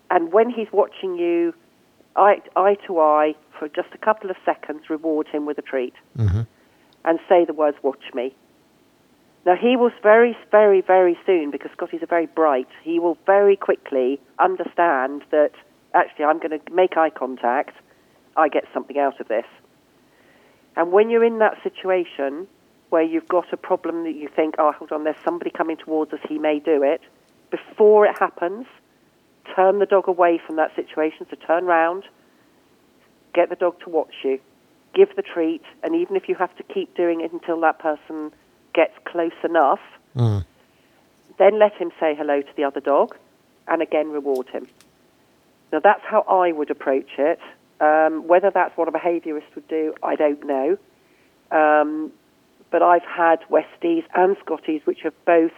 and 0.09 0.31
when 0.31 0.49
he's 0.49 0.67
watching 0.71 1.15
you, 1.15 1.53
eye, 2.15 2.41
eye 2.55 2.77
to 2.87 2.99
eye, 2.99 3.35
for 3.59 3.67
just 3.67 3.89
a 3.93 3.97
couple 3.97 4.29
of 4.29 4.37
seconds, 4.45 4.89
reward 4.89 5.27
him 5.27 5.45
with 5.45 5.57
a 5.57 5.61
treat 5.61 5.93
mm-hmm. 6.17 6.41
and 7.05 7.19
say 7.27 7.43
the 7.43 7.53
words, 7.53 7.77
watch 7.81 8.03
me. 8.13 8.35
Now, 9.47 9.55
he 9.55 9.77
will 9.77 9.91
very, 10.03 10.37
very, 10.51 10.81
very 10.81 11.17
soon, 11.25 11.51
because 11.51 11.71
Scotties 11.71 12.03
are 12.03 12.07
very 12.07 12.25
bright, 12.25 12.67
he 12.83 12.99
will 12.99 13.17
very 13.25 13.55
quickly 13.55 14.19
understand 14.39 15.23
that 15.31 15.51
actually 15.93 16.25
I'm 16.25 16.37
going 16.37 16.59
to 16.59 16.73
make 16.73 16.97
eye 16.97 17.09
contact, 17.09 17.73
I 18.35 18.49
get 18.49 18.65
something 18.73 18.99
out 18.99 19.21
of 19.21 19.29
this. 19.29 19.45
And 20.75 20.91
when 20.91 21.09
you're 21.09 21.23
in 21.23 21.39
that 21.39 21.63
situation 21.63 22.45
where 22.89 23.03
you've 23.03 23.29
got 23.29 23.53
a 23.53 23.57
problem 23.57 24.03
that 24.03 24.15
you 24.15 24.27
think, 24.27 24.55
oh, 24.59 24.73
hold 24.73 24.91
on, 24.91 25.05
there's 25.05 25.15
somebody 25.23 25.49
coming 25.49 25.77
towards 25.77 26.11
us, 26.11 26.19
he 26.27 26.37
may 26.37 26.59
do 26.59 26.83
it, 26.83 26.99
before 27.49 28.05
it 28.05 28.19
happens, 28.19 28.65
turn 29.55 29.79
the 29.79 29.85
dog 29.85 30.09
away 30.09 30.41
from 30.45 30.57
that 30.57 30.75
situation. 30.75 31.25
So 31.29 31.37
turn 31.37 31.63
round, 31.63 32.03
get 33.33 33.47
the 33.47 33.55
dog 33.55 33.79
to 33.85 33.89
watch 33.89 34.13
you, 34.25 34.41
give 34.93 35.15
the 35.15 35.21
treat, 35.21 35.63
and 35.83 35.95
even 35.95 36.17
if 36.17 36.27
you 36.27 36.35
have 36.35 36.53
to 36.57 36.63
keep 36.63 36.97
doing 36.97 37.21
it 37.21 37.31
until 37.31 37.61
that 37.61 37.79
person 37.79 38.33
gets 38.77 38.93
close 39.05 39.39
enough, 39.43 39.79
mm. 40.15 40.45
then 41.39 41.57
let 41.57 41.73
him 41.73 41.91
say 41.99 42.13
hello 42.15 42.41
to 42.41 42.53
the 42.55 42.63
other 42.63 42.79
dog 42.79 43.17
and 43.67 43.81
again 43.81 44.11
reward 44.11 44.47
him. 44.49 44.67
Now 45.73 45.79
that's 45.79 46.03
how 46.05 46.21
I 46.21 46.51
would 46.51 46.69
approach 46.69 47.09
it. 47.17 47.39
Um, 47.81 48.27
whether 48.27 48.51
that's 48.51 48.77
what 48.77 48.87
a 48.87 48.91
behaviourist 48.91 49.49
would 49.55 49.67
do, 49.67 49.95
I 50.03 50.15
don't 50.15 50.43
know. 50.45 50.77
Um, 51.51 52.11
but 52.69 52.83
I've 52.83 53.03
had 53.03 53.39
Westies 53.49 54.05
and 54.13 54.37
Scotties 54.45 54.81
which 54.85 54.99
have 55.03 55.13
both 55.25 55.57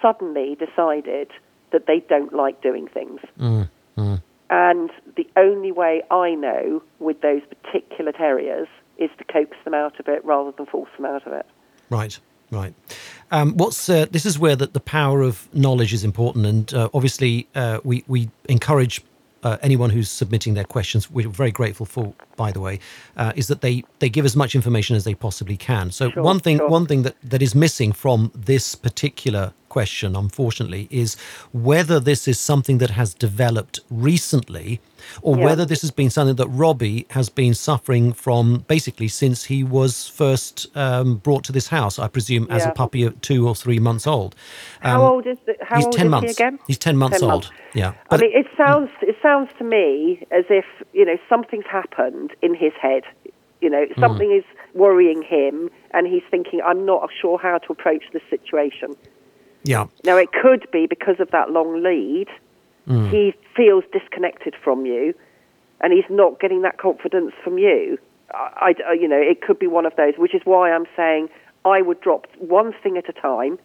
suddenly 0.00 0.56
decided 0.56 1.30
that 1.70 1.86
they 1.86 2.00
don't 2.00 2.32
like 2.32 2.60
doing 2.62 2.88
things. 2.88 3.20
Mm, 3.38 3.68
mm. 3.96 4.22
And 4.50 4.90
the 5.16 5.28
only 5.36 5.70
way 5.70 6.02
I 6.10 6.34
know 6.34 6.82
with 6.98 7.20
those 7.20 7.42
particular 7.48 8.12
terriers 8.12 8.68
is 8.98 9.10
to 9.18 9.24
coax 9.24 9.56
them 9.64 9.74
out 9.74 9.98
of 10.00 10.08
it 10.08 10.24
rather 10.24 10.50
than 10.50 10.66
force 10.66 10.90
them 10.96 11.06
out 11.06 11.26
of 11.26 11.32
it. 11.32 11.46
Right, 11.92 12.18
right. 12.50 12.74
Um, 13.30 13.56
what's 13.56 13.88
uh, 13.88 14.06
this 14.10 14.24
is 14.24 14.38
where 14.38 14.56
the, 14.56 14.66
the 14.66 14.80
power 14.80 15.20
of 15.20 15.48
knowledge 15.52 15.92
is 15.92 16.04
important, 16.04 16.46
and 16.46 16.74
uh, 16.74 16.88
obviously 16.94 17.46
uh, 17.54 17.80
we 17.84 18.02
we 18.08 18.30
encourage 18.48 19.02
uh, 19.42 19.58
anyone 19.62 19.90
who's 19.90 20.08
submitting 20.08 20.54
their 20.54 20.64
questions, 20.64 21.10
we're 21.10 21.28
very 21.28 21.50
grateful 21.50 21.86
for, 21.86 22.14
by 22.36 22.52
the 22.52 22.60
way, 22.60 22.78
uh, 23.16 23.32
is 23.34 23.48
that 23.48 23.60
they, 23.60 23.84
they 23.98 24.08
give 24.08 24.24
as 24.24 24.36
much 24.36 24.54
information 24.54 24.96
as 24.96 25.04
they 25.04 25.14
possibly 25.14 25.56
can. 25.56 25.90
So 25.90 26.10
sure, 26.10 26.22
one 26.22 26.38
thing 26.40 26.58
sure. 26.58 26.68
one 26.68 26.86
thing 26.86 27.02
that, 27.02 27.16
that 27.22 27.42
is 27.42 27.54
missing 27.54 27.92
from 27.92 28.30
this 28.34 28.74
particular 28.74 29.52
question, 29.72 30.14
unfortunately, 30.14 30.86
is 30.90 31.16
whether 31.52 31.98
this 31.98 32.28
is 32.28 32.38
something 32.38 32.76
that 32.76 32.90
has 32.90 33.14
developed 33.14 33.80
recently 33.90 34.80
or 35.22 35.34
yeah. 35.34 35.44
whether 35.46 35.64
this 35.64 35.80
has 35.80 35.90
been 35.90 36.10
something 36.10 36.36
that 36.36 36.48
Robbie 36.48 37.06
has 37.10 37.30
been 37.30 37.54
suffering 37.54 38.12
from 38.12 38.64
basically 38.68 39.08
since 39.08 39.44
he 39.44 39.64
was 39.64 40.08
first 40.08 40.54
um, 40.76 41.16
brought 41.16 41.42
to 41.44 41.52
this 41.52 41.68
house, 41.68 41.98
I 41.98 42.08
presume, 42.08 42.46
as 42.50 42.62
yeah. 42.62 42.68
a 42.68 42.74
puppy 42.74 43.02
of 43.04 43.18
two 43.22 43.48
or 43.48 43.54
three 43.54 43.78
months 43.78 44.06
old. 44.06 44.34
Um, 44.82 44.90
how 44.92 45.06
old 45.06 45.26
is 45.26 45.38
the, 45.46 45.54
how 45.62 45.76
he's 45.76 45.86
old 45.86 45.96
10 45.96 46.06
is 46.06 46.10
months. 46.10 46.26
he 46.26 46.32
again? 46.32 46.58
He's 46.66 46.78
10 46.78 46.96
months 46.98 47.20
10 47.20 47.30
old. 47.30 47.44
Months. 47.44 47.50
Yeah. 47.74 47.94
But 48.10 48.20
I 48.20 48.22
mean, 48.24 48.36
it 48.36 48.46
sounds, 48.56 48.90
it 49.00 49.16
sounds 49.22 49.48
to 49.56 49.64
me 49.64 50.26
as 50.30 50.44
if, 50.50 50.66
you 50.92 51.06
know, 51.06 51.16
something's 51.30 51.70
happened 51.70 52.36
in 52.42 52.54
his 52.54 52.72
head. 52.80 53.04
You 53.62 53.70
know, 53.70 53.86
mm. 53.86 54.00
something 54.00 54.28
mm. 54.28 54.38
is 54.38 54.44
worrying 54.74 55.22
him, 55.22 55.70
and 55.94 56.06
he's 56.06 56.24
thinking, 56.30 56.60
I'm 56.66 56.84
not 56.84 57.08
sure 57.20 57.38
how 57.38 57.58
to 57.58 57.72
approach 57.72 58.04
this 58.12 58.22
situation. 58.28 58.96
Yeah. 59.64 59.86
Now, 60.04 60.16
it 60.16 60.30
could 60.32 60.66
be 60.72 60.86
because 60.86 61.16
of 61.20 61.30
that 61.30 61.50
long 61.50 61.82
lead, 61.82 62.28
mm. 62.88 63.10
he 63.10 63.34
feels 63.56 63.84
disconnected 63.92 64.54
from 64.62 64.86
you, 64.86 65.14
and 65.80 65.92
he's 65.92 66.08
not 66.10 66.40
getting 66.40 66.62
that 66.62 66.78
confidence 66.78 67.32
from 67.42 67.58
you. 67.58 67.98
I, 68.34 68.74
I, 68.88 68.92
you 68.94 69.08
know, 69.08 69.20
it 69.20 69.42
could 69.42 69.58
be 69.58 69.66
one 69.66 69.86
of 69.86 69.94
those, 69.96 70.14
which 70.16 70.34
is 70.34 70.42
why 70.44 70.72
I'm 70.72 70.86
saying 70.96 71.28
I 71.64 71.82
would 71.82 72.00
drop 72.00 72.26
one 72.38 72.72
thing 72.82 72.96
at 72.96 73.08
a 73.08 73.12
time. 73.12 73.58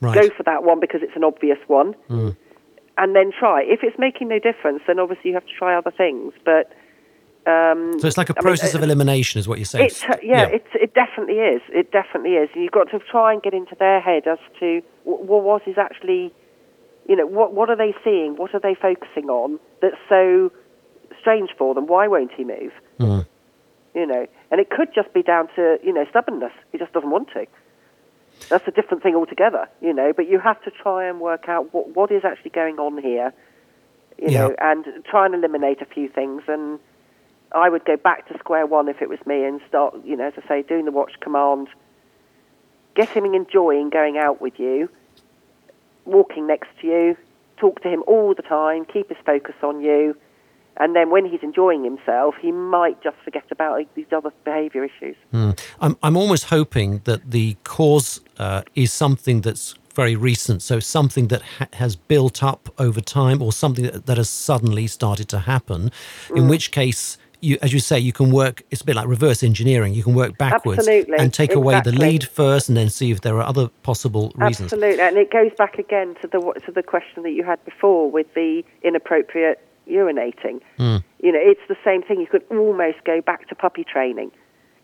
Right. 0.00 0.14
Go 0.14 0.28
for 0.36 0.42
that 0.42 0.62
one 0.62 0.78
because 0.78 1.00
it's 1.02 1.16
an 1.16 1.24
obvious 1.24 1.58
one, 1.66 1.94
Mm. 2.10 2.36
and 2.98 3.16
then 3.16 3.32
try. 3.32 3.62
If 3.62 3.80
it's 3.82 3.98
making 3.98 4.28
no 4.28 4.38
difference, 4.38 4.82
then 4.86 4.98
obviously 4.98 5.30
you 5.30 5.34
have 5.34 5.46
to 5.46 5.52
try 5.58 5.76
other 5.76 5.90
things. 5.90 6.34
But 6.44 6.70
um, 7.46 7.98
So 8.00 8.06
it's 8.06 8.16
like 8.18 8.28
a 8.30 8.34
mean, 8.34 8.42
process 8.42 8.74
uh, 8.74 8.78
of 8.78 8.84
elimination, 8.84 9.38
is 9.38 9.46
what 9.48 9.58
you're 9.58 9.64
saying. 9.64 9.86
It's, 9.86 10.02
yeah, 10.22 10.46
It, 10.46 10.66
it 10.74 10.94
definitely 10.94 11.38
is. 11.38 11.62
It 11.68 11.92
definitely 11.92 12.32
is. 12.34 12.48
You've 12.54 12.72
got 12.72 12.90
to 12.90 12.98
try 12.98 13.32
and 13.32 13.42
get 13.42 13.54
into 13.54 13.76
their 13.78 14.00
head 14.00 14.26
as 14.26 14.38
to 14.60 14.82
wh- 15.04 15.22
what 15.28 15.66
is 15.68 15.78
actually, 15.78 16.32
you 17.08 17.14
know, 17.16 17.26
what 17.26 17.52
what 17.54 17.70
are 17.70 17.76
they 17.76 17.94
seeing? 18.02 18.36
What 18.36 18.54
are 18.54 18.60
they 18.60 18.74
focusing 18.74 19.30
on 19.30 19.60
that's 19.80 19.96
so 20.08 20.50
strange 21.20 21.50
for 21.56 21.74
them? 21.74 21.86
Why 21.86 22.08
won't 22.08 22.32
he 22.36 22.44
move? 22.44 22.72
Mm. 22.98 23.26
You 23.94 24.06
know, 24.06 24.26
and 24.50 24.60
it 24.60 24.68
could 24.70 24.88
just 24.94 25.12
be 25.14 25.22
down 25.22 25.48
to 25.56 25.78
you 25.84 25.92
know 25.92 26.04
stubbornness. 26.10 26.52
He 26.72 26.78
just 26.78 26.92
doesn't 26.92 27.10
want 27.10 27.28
to. 27.34 27.46
That's 28.50 28.66
a 28.68 28.70
different 28.70 29.02
thing 29.02 29.14
altogether. 29.14 29.68
You 29.80 29.92
know, 29.94 30.12
but 30.14 30.28
you 30.28 30.38
have 30.40 30.60
to 30.64 30.70
try 30.70 31.08
and 31.08 31.20
work 31.20 31.48
out 31.48 31.72
what 31.72 31.94
what 31.94 32.10
is 32.10 32.24
actually 32.24 32.50
going 32.50 32.78
on 32.78 33.00
here. 33.00 33.32
You 34.18 34.30
Yeah. 34.30 34.40
know, 34.48 34.54
and 34.60 34.84
try 35.08 35.26
and 35.26 35.34
eliminate 35.34 35.80
a 35.80 35.86
few 35.86 36.08
things 36.08 36.42
and. 36.48 36.80
I 37.56 37.68
would 37.68 37.84
go 37.84 37.96
back 37.96 38.28
to 38.28 38.38
square 38.38 38.66
one 38.66 38.88
if 38.88 39.00
it 39.00 39.08
was 39.08 39.18
me 39.26 39.44
and 39.44 39.60
start, 39.68 39.94
you 40.04 40.16
know, 40.16 40.26
as 40.26 40.34
I 40.44 40.46
say, 40.46 40.62
doing 40.62 40.84
the 40.84 40.92
watch 40.92 41.14
command, 41.20 41.68
get 42.94 43.08
him 43.08 43.24
enjoying 43.24 43.90
going 43.90 44.18
out 44.18 44.40
with 44.40 44.58
you, 44.60 44.88
walking 46.04 46.46
next 46.46 46.68
to 46.80 46.86
you, 46.86 47.16
talk 47.56 47.82
to 47.82 47.88
him 47.88 48.02
all 48.06 48.34
the 48.34 48.42
time, 48.42 48.84
keep 48.84 49.08
his 49.08 49.18
focus 49.24 49.54
on 49.62 49.80
you, 49.80 50.16
and 50.78 50.94
then 50.94 51.10
when 51.10 51.24
he's 51.24 51.42
enjoying 51.42 51.82
himself, 51.84 52.34
he 52.40 52.52
might 52.52 53.02
just 53.02 53.16
forget 53.24 53.44
about 53.50 53.82
these 53.94 54.06
other 54.12 54.30
behaviour 54.44 54.84
issues. 54.84 55.16
Mm. 55.32 55.58
I'm, 55.80 55.96
I'm 56.02 56.16
almost 56.16 56.44
hoping 56.44 57.00
that 57.04 57.30
the 57.30 57.56
cause 57.64 58.20
uh, 58.38 58.62
is 58.74 58.92
something 58.92 59.40
that's 59.40 59.74
very 59.94 60.14
recent, 60.14 60.60
so 60.60 60.78
something 60.78 61.28
that 61.28 61.40
ha- 61.40 61.68
has 61.72 61.96
built 61.96 62.42
up 62.42 62.68
over 62.78 63.00
time 63.00 63.40
or 63.40 63.50
something 63.50 63.84
that, 63.86 64.04
that 64.04 64.18
has 64.18 64.28
suddenly 64.28 64.86
started 64.86 65.26
to 65.30 65.38
happen, 65.38 65.90
in 66.34 66.44
Mm. 66.44 66.50
which 66.50 66.70
case, 66.70 67.16
you, 67.40 67.58
as 67.62 67.72
you 67.72 67.80
say, 67.80 67.98
you 67.98 68.12
can 68.12 68.30
work, 68.30 68.62
it's 68.70 68.80
a 68.80 68.84
bit 68.84 68.96
like 68.96 69.06
reverse 69.06 69.42
engineering. 69.42 69.94
You 69.94 70.02
can 70.02 70.14
work 70.14 70.38
backwards 70.38 70.78
Absolutely, 70.80 71.18
and 71.18 71.32
take 71.32 71.54
away 71.54 71.80
the 71.82 71.92
lead 71.92 72.24
first 72.24 72.68
and 72.68 72.76
then 72.76 72.90
see 72.90 73.10
if 73.10 73.20
there 73.20 73.36
are 73.36 73.42
other 73.46 73.68
possible 73.82 74.32
reasons. 74.36 74.72
Absolutely, 74.72 75.00
and 75.02 75.16
it 75.16 75.30
goes 75.30 75.52
back 75.56 75.78
again 75.78 76.14
to 76.22 76.28
the 76.28 76.40
to 76.64 76.72
the 76.72 76.82
question 76.82 77.22
that 77.22 77.32
you 77.32 77.44
had 77.44 77.64
before 77.64 78.10
with 78.10 78.32
the 78.34 78.64
inappropriate 78.82 79.60
urinating. 79.88 80.60
Mm. 80.78 81.02
You 81.20 81.32
know, 81.32 81.40
it's 81.40 81.60
the 81.68 81.76
same 81.84 82.02
thing. 82.02 82.20
You 82.20 82.26
could 82.26 82.44
almost 82.50 82.98
go 83.04 83.20
back 83.20 83.48
to 83.48 83.54
puppy 83.54 83.84
training, 83.84 84.30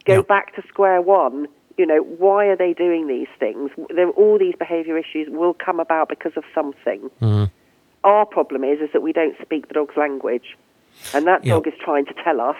go 0.04 0.16
Yeah. 0.16 0.22
back 0.22 0.54
to 0.56 0.62
square 0.68 1.00
one. 1.00 1.48
You 1.78 1.86
know, 1.86 2.02
why 2.02 2.46
are 2.46 2.56
they 2.56 2.74
doing 2.74 3.06
these 3.06 3.28
things? 3.40 3.70
There, 3.88 4.10
all 4.10 4.38
these 4.38 4.54
behaviour 4.58 4.98
issues 4.98 5.28
will 5.30 5.54
come 5.54 5.80
about 5.80 6.08
because 6.08 6.32
of 6.36 6.44
something. 6.54 7.10
Mm. 7.20 7.50
Our 8.04 8.26
problem 8.26 8.62
is 8.64 8.80
is 8.80 8.90
that 8.92 9.02
we 9.02 9.12
don't 9.12 9.36
speak 9.40 9.68
the 9.68 9.74
dog's 9.74 9.96
language, 9.96 10.56
and 11.14 11.26
that 11.26 11.44
Yeah. 11.44 11.54
dog 11.54 11.66
is 11.66 11.74
trying 11.84 12.06
to 12.06 12.14
tell 12.24 12.40
us. 12.40 12.56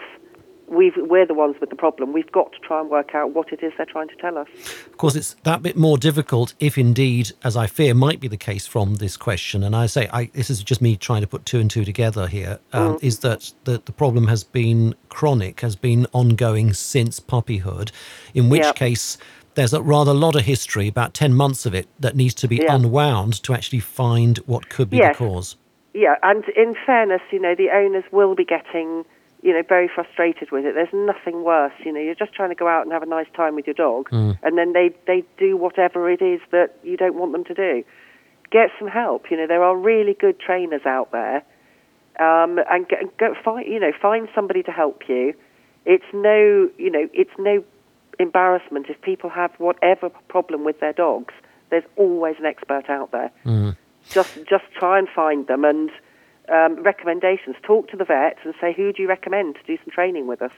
We've, 0.69 0.95
we're 0.97 1.27
the 1.27 1.35
ones 1.35 1.57
with 1.61 1.69
the 1.69 1.77
problem. 1.77 2.15
We've 2.15 2.33
got 2.33 2.53
to 2.53 2.59
try 2.61 2.81
and 2.81 2.89
work 2.89 3.15
out 3.15 3.35
what 3.35 3.53
it 3.53 3.63
is 3.63 3.75
they're 3.77 3.85
trying 3.85 4.09
to 4.09 4.17
tell 4.17 4.39
us. 4.39 4.49
Of 4.87 4.97
course, 4.97 5.15
it's 5.17 5.35
that 5.43 5.61
bit 5.63 5.77
more 5.77 5.99
difficult 5.99 6.55
if 6.61 6.79
indeed, 6.79 7.33
as 7.45 7.59
I 7.59 7.67
fear 7.67 7.93
might 7.93 8.21
be 8.21 8.29
the 8.29 8.39
case 8.39 8.67
from 8.67 8.95
this 8.95 9.19
question, 9.19 9.63
and 9.65 9.77
I 9.77 9.85
say 9.85 10.09
I, 10.15 10.31
this 10.33 10.49
is 10.49 10.63
just 10.63 10.81
me 10.81 10.97
trying 10.97 11.21
to 11.21 11.27
put 11.27 11.45
two 11.45 11.61
and 11.61 11.71
two 11.71 11.85
together 11.85 12.27
here, 12.27 12.59
um, 12.73 12.97
is 13.03 13.19
that 13.19 13.53
the, 13.65 13.83
the 13.85 13.93
problem 13.93 14.29
has 14.29 14.45
been 14.45 14.95
chronic, 15.11 15.61
has 15.61 15.77
been 15.77 16.07
ongoing 16.15 16.73
since 16.73 17.21
puppyhood, 17.21 17.91
in 18.33 18.49
which 18.49 18.63
Yep. 18.63 18.77
case 18.77 19.19
there's 19.55 19.75
a 19.75 19.83
rather 19.83 20.15
lot 20.15 20.35
of 20.37 20.43
history, 20.47 20.89
about 20.89 21.13
10 21.13 21.35
months 21.35 21.67
of 21.67 21.75
it, 21.75 21.87
that 22.01 22.17
needs 22.17 22.33
to 22.33 22.49
be 22.49 22.57
Yeah. 22.63 22.77
unwound 22.77 23.43
to 23.43 23.53
actually 23.53 23.81
find 23.81 24.39
what 24.47 24.71
could 24.71 24.89
be 24.89 24.97
Yes. 24.97 25.19
the 25.19 25.25
cause. 25.27 25.57
Yeah, 25.95 26.17
and 26.23 26.45
in 26.57 26.75
fairness, 26.87 27.21
you 27.31 27.39
know, 27.41 27.55
the 27.55 27.71
owners 27.71 28.05
will 28.13 28.35
be 28.35 28.45
getting, 28.45 29.05
you 29.43 29.53
know, 29.53 29.63
very 29.69 29.89
frustrated 29.89 30.51
with 30.51 30.65
it. 30.65 30.75
There's 30.75 30.93
nothing 30.93 31.45
worse, 31.45 31.73
you 31.85 31.93
know, 31.93 32.01
you're 32.01 32.15
just 32.15 32.33
trying 32.33 32.49
to 32.49 32.55
go 32.55 32.67
out 32.67 32.83
and 32.85 32.93
have 32.93 33.03
a 33.03 33.07
nice 33.07 33.27
time 33.37 33.55
with 33.55 33.67
your 33.67 33.75
dog, 33.75 34.09
and 34.43 34.57
then 34.57 34.73
they, 34.73 34.95
they 35.07 35.23
do 35.37 35.57
whatever 35.57 36.11
it 36.11 36.23
is 36.23 36.41
that 36.51 36.75
you 36.83 36.97
don't 36.97 37.15
want 37.15 37.33
them 37.33 37.45
to 37.45 37.55
do. 37.55 37.85
Get 38.51 38.71
some 38.79 38.89
help. 38.89 39.31
You 39.31 39.37
know, 39.37 39.47
there 39.47 39.63
are 39.63 39.77
really 39.77 40.15
good 40.15 40.41
trainers 40.41 40.87
out 40.87 41.13
there, 41.13 41.43
um, 42.19 42.59
and 42.71 42.89
get, 42.89 43.17
go 43.19 43.35
find, 43.45 43.67
you 43.67 43.81
know, 43.81 43.93
find 44.01 44.29
somebody 44.35 44.63
to 44.63 44.71
help 44.71 45.03
you. 45.09 45.35
It's 45.85 46.05
no, 46.15 46.71
you 46.79 46.91
know, 46.91 47.09
it's 47.13 47.31
no 47.39 47.65
embarrassment 48.19 48.87
if 48.89 49.01
people 49.03 49.29
have 49.31 49.51
whatever 49.59 50.11
problem 50.29 50.65
with 50.65 50.81
their 50.81 50.93
dogs. 50.93 51.35
There's 51.71 51.85
always 51.97 52.37
an 52.39 52.47
expert 52.47 52.89
out 52.89 53.13
there 53.13 53.31
just 54.11 54.35
just 54.49 54.65
try 54.79 54.99
and 54.99 55.09
find 55.09 55.47
them 55.47 55.65
and 55.65 55.91
um, 56.49 56.83
recommendations. 56.83 57.57
Talk 57.63 57.89
to 57.91 57.97
the 57.97 58.05
vet 58.05 58.39
and 58.45 58.55
say 58.61 58.73
who 58.73 58.93
do 58.93 59.03
you 59.03 59.09
recommend 59.09 59.57
to 59.57 59.63
do 59.65 59.77
some 59.83 59.91
training 59.93 60.27
with 60.27 60.43
us. 60.43 60.53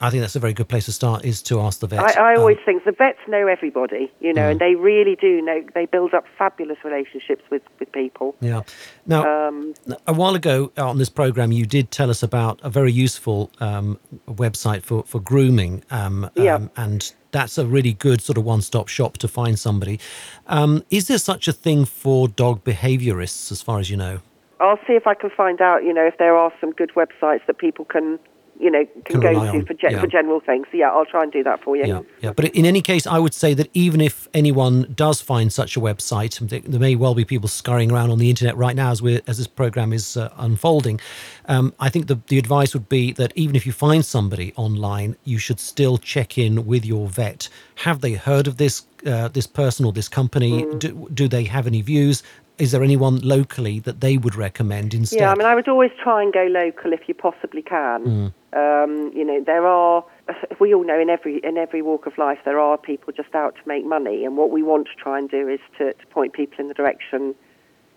I 0.00 0.10
think 0.10 0.20
that's 0.20 0.36
a 0.36 0.40
very 0.40 0.52
good 0.52 0.68
place 0.68 0.84
to 0.84 0.92
start, 0.92 1.24
is 1.24 1.42
to 1.42 1.60
ask 1.60 1.80
the 1.80 1.86
vet. 1.86 2.00
I, 2.00 2.32
I 2.32 2.34
um, 2.34 2.40
always 2.40 2.58
think 2.64 2.84
the 2.84 2.92
vets 2.92 3.18
know 3.26 3.46
everybody, 3.46 4.12
you 4.20 4.32
know, 4.32 4.50
and 4.50 4.60
they 4.60 4.74
really 4.74 5.16
do 5.16 5.42
know. 5.42 5.64
They 5.74 5.86
build 5.86 6.14
up 6.14 6.24
fabulous 6.36 6.78
relationships 6.84 7.42
with 7.50 7.62
with 7.80 7.90
people. 7.92 8.36
Yeah. 8.40 8.62
Now, 9.06 9.48
Um, 9.48 9.74
a 10.06 10.12
while 10.12 10.34
ago 10.34 10.70
on 10.76 10.98
this 10.98 11.08
program, 11.08 11.52
you 11.52 11.66
did 11.66 11.90
tell 11.90 12.10
us 12.10 12.22
about 12.22 12.60
a 12.62 12.70
very 12.70 12.92
useful 12.92 13.50
um, 13.60 13.98
website 14.28 14.82
for, 14.82 15.02
for 15.04 15.20
grooming. 15.20 15.82
Um, 15.90 16.30
Yeah. 16.34 16.54
um, 16.54 16.70
and 16.76 17.12
that's 17.30 17.58
a 17.58 17.66
really 17.66 17.92
good 17.92 18.20
sort 18.20 18.38
of 18.38 18.44
one 18.44 18.62
stop 18.62 18.88
shop 18.88 19.18
to 19.18 19.28
find 19.28 19.58
somebody. 19.58 20.00
Um, 20.46 20.82
is 20.90 21.08
there 21.08 21.18
such 21.18 21.48
a 21.48 21.52
thing 21.52 21.84
for 21.84 22.28
dog 22.28 22.64
behaviorists, 22.64 23.52
as 23.52 23.60
far 23.62 23.78
as 23.80 23.90
you 23.90 23.96
know? 23.96 24.20
I'll 24.60 24.80
see 24.86 24.94
if 24.94 25.06
I 25.06 25.14
can 25.14 25.30
find 25.30 25.60
out, 25.60 25.84
you 25.84 25.92
know, 25.92 26.06
if 26.06 26.18
there 26.18 26.36
are 26.36 26.52
some 26.60 26.72
good 26.72 26.90
websites 26.96 27.46
that 27.46 27.58
people 27.58 27.84
can, 27.84 28.18
you 28.60 28.70
know, 28.70 28.84
Can 29.04 29.20
can, 29.20 29.20
go 29.20 29.52
to 29.52 29.64
for, 29.64 29.74
gen- 29.74 29.92
yeah. 29.92 30.00
for 30.00 30.06
general 30.06 30.40
things. 30.40 30.66
So, 30.70 30.78
yeah, 30.78 30.90
I'll 30.90 31.06
try 31.06 31.22
and 31.22 31.32
do 31.32 31.42
that 31.44 31.62
for 31.62 31.76
you. 31.76 31.86
Yeah, 31.86 32.00
yeah. 32.20 32.32
But 32.32 32.46
in 32.46 32.64
any 32.64 32.80
case, 32.80 33.06
I 33.06 33.18
would 33.18 33.34
say 33.34 33.54
that 33.54 33.68
even 33.74 34.00
if 34.00 34.28
anyone 34.34 34.92
does 34.94 35.20
find 35.20 35.52
such 35.52 35.76
a 35.76 35.80
website, 35.80 36.38
there, 36.48 36.60
there 36.60 36.80
may 36.80 36.96
well 36.96 37.14
be 37.14 37.24
people 37.24 37.48
scurrying 37.48 37.92
around 37.92 38.10
on 38.10 38.18
the 38.18 38.30
internet 38.30 38.56
right 38.56 38.76
now 38.76 38.90
as 38.90 39.00
we 39.00 39.20
as 39.26 39.38
this 39.38 39.46
program 39.46 39.92
is 39.92 40.16
uh, 40.16 40.32
unfolding. 40.36 41.00
Um, 41.46 41.72
I 41.78 41.88
think 41.88 42.06
the 42.06 42.20
the 42.28 42.38
advice 42.38 42.74
would 42.74 42.88
be 42.88 43.12
that 43.12 43.32
even 43.36 43.56
if 43.56 43.66
you 43.66 43.72
find 43.72 44.04
somebody 44.04 44.52
online, 44.56 45.16
you 45.24 45.38
should 45.38 45.60
still 45.60 45.98
check 45.98 46.38
in 46.38 46.66
with 46.66 46.84
your 46.84 47.06
vet. 47.08 47.48
Have 47.76 48.00
they 48.00 48.14
heard 48.14 48.46
of 48.46 48.56
this 48.56 48.84
uh, 49.06 49.28
this 49.28 49.46
person 49.46 49.84
or 49.84 49.92
this 49.92 50.08
company? 50.08 50.64
Mm. 50.64 50.78
Do, 50.78 51.08
do 51.14 51.28
they 51.28 51.44
have 51.44 51.66
any 51.66 51.82
views? 51.82 52.22
Is 52.58 52.72
there 52.72 52.82
anyone 52.82 53.20
locally 53.20 53.78
that 53.80 54.00
they 54.00 54.16
would 54.18 54.34
recommend 54.34 54.92
instead? 54.92 55.20
Yeah, 55.20 55.30
I 55.30 55.36
mean, 55.36 55.46
I 55.46 55.54
would 55.54 55.68
always 55.68 55.92
try 56.02 56.22
and 56.22 56.32
go 56.32 56.44
local 56.50 56.92
if 56.92 57.08
you 57.08 57.14
possibly 57.14 57.62
can. 57.62 58.04
Mm. 58.04 58.32
Um, 58.52 59.12
you 59.14 59.24
know, 59.24 59.42
there 59.44 59.66
are. 59.66 60.04
We 60.60 60.74
all 60.74 60.84
know 60.84 60.98
in 60.98 61.08
every 61.08 61.38
in 61.44 61.56
every 61.56 61.82
walk 61.82 62.06
of 62.06 62.18
life 62.18 62.38
there 62.44 62.58
are 62.58 62.76
people 62.76 63.12
just 63.12 63.32
out 63.34 63.54
to 63.54 63.60
make 63.66 63.86
money, 63.86 64.24
and 64.24 64.36
what 64.36 64.50
we 64.50 64.62
want 64.62 64.88
to 64.88 64.94
try 65.00 65.18
and 65.18 65.30
do 65.30 65.48
is 65.48 65.60
to, 65.78 65.92
to 65.92 66.06
point 66.08 66.32
people 66.32 66.58
in 66.58 66.68
the 66.68 66.74
direction 66.74 67.34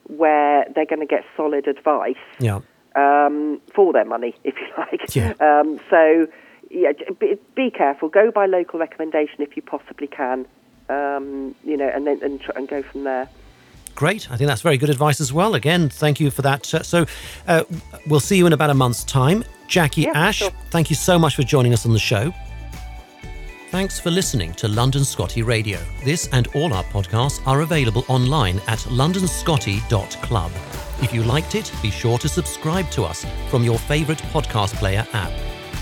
where 0.08 0.66
they're 0.76 0.86
going 0.86 1.00
to 1.00 1.06
get 1.06 1.24
solid 1.36 1.68
advice 1.68 2.16
yeah. 2.40 2.60
um, 2.96 3.62
for 3.74 3.94
their 3.94 4.06
money, 4.06 4.36
if 4.44 4.56
you 4.56 4.68
like. 4.78 5.16
Yeah. 5.16 5.34
Um, 5.40 5.80
so, 5.90 6.28
yeah, 6.70 6.92
be, 7.20 7.38
be 7.56 7.72
careful. 7.72 8.10
Go 8.10 8.32
by 8.32 8.46
local 8.46 8.80
recommendation 8.80 9.42
if 9.42 9.56
you 9.56 9.62
possibly 9.62 10.08
can. 10.08 10.46
Um, 10.90 11.56
you 11.64 11.78
know, 11.78 11.88
and 11.88 12.06
then 12.06 12.22
and, 12.22 12.42
tr- 12.42 12.52
and 12.56 12.68
go 12.68 12.82
from 12.84 13.06
there. 13.06 13.30
Great. 13.96 14.30
I 14.32 14.38
think 14.38 14.48
that's 14.48 14.62
very 14.62 14.78
good 14.78 14.90
advice 14.90 15.22
as 15.22 15.32
well. 15.32 15.56
Again, 15.56 15.90
thank 15.90 16.20
you 16.20 16.32
for 16.32 16.42
that. 16.42 16.66
So, 16.66 17.06
uh, 17.48 17.64
we'll 18.08 18.20
see 18.20 18.38
you 18.38 18.46
in 18.46 18.54
about 18.54 18.70
a 18.70 18.74
month's 18.74 19.04
time. 19.04 19.44
Jackie 19.72 20.02
Yeah, 20.02 20.12
Ash, 20.14 20.38
sure. 20.40 20.52
thank 20.70 20.90
you 20.90 20.98
so 20.98 21.18
much 21.18 21.36
for 21.38 21.44
joining 21.44 21.72
us 21.74 21.86
on 21.86 21.94
the 21.94 22.00
show. 22.00 22.34
Thanks 23.70 24.02
for 24.02 24.12
listening 24.12 24.52
to 24.56 24.68
London 24.68 25.06
Scotty 25.06 25.44
Radio. 25.44 25.80
This 26.04 26.28
and 26.34 26.48
all 26.48 26.74
our 26.74 26.84
podcasts 26.84 27.40
are 27.48 27.62
available 27.62 28.04
online 28.10 28.58
at 28.68 28.80
londonscotty.club. 28.80 30.52
If 31.02 31.14
you 31.14 31.24
liked 31.24 31.56
it, 31.56 31.72
be 31.82 31.90
sure 31.90 32.18
to 32.18 32.28
subscribe 32.28 32.90
to 32.92 33.04
us 33.04 33.26
from 33.50 33.64
your 33.64 33.80
favourite 33.80 34.22
podcast 34.34 34.74
player 34.76 35.08
app. 35.14 35.32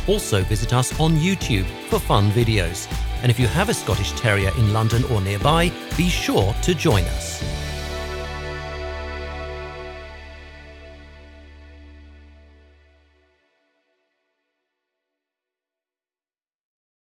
Also, 0.07 0.43
visit 0.43 0.71
us 0.71 0.97
on 0.99 1.15
YouTube 1.15 1.65
for 1.89 1.99
fun 1.99 2.29
videos. 2.31 2.87
And 3.23 3.31
if 3.31 3.39
you 3.39 3.47
have 3.47 3.69
a 3.69 3.73
Scottish 3.73 4.11
Terrier 4.11 4.51
in 4.59 4.71
London 4.71 5.03
or 5.05 5.19
nearby, 5.19 5.71
be 5.97 6.09
sure 6.09 6.53
to 6.61 6.75
join 6.75 7.03
us. 7.05 7.43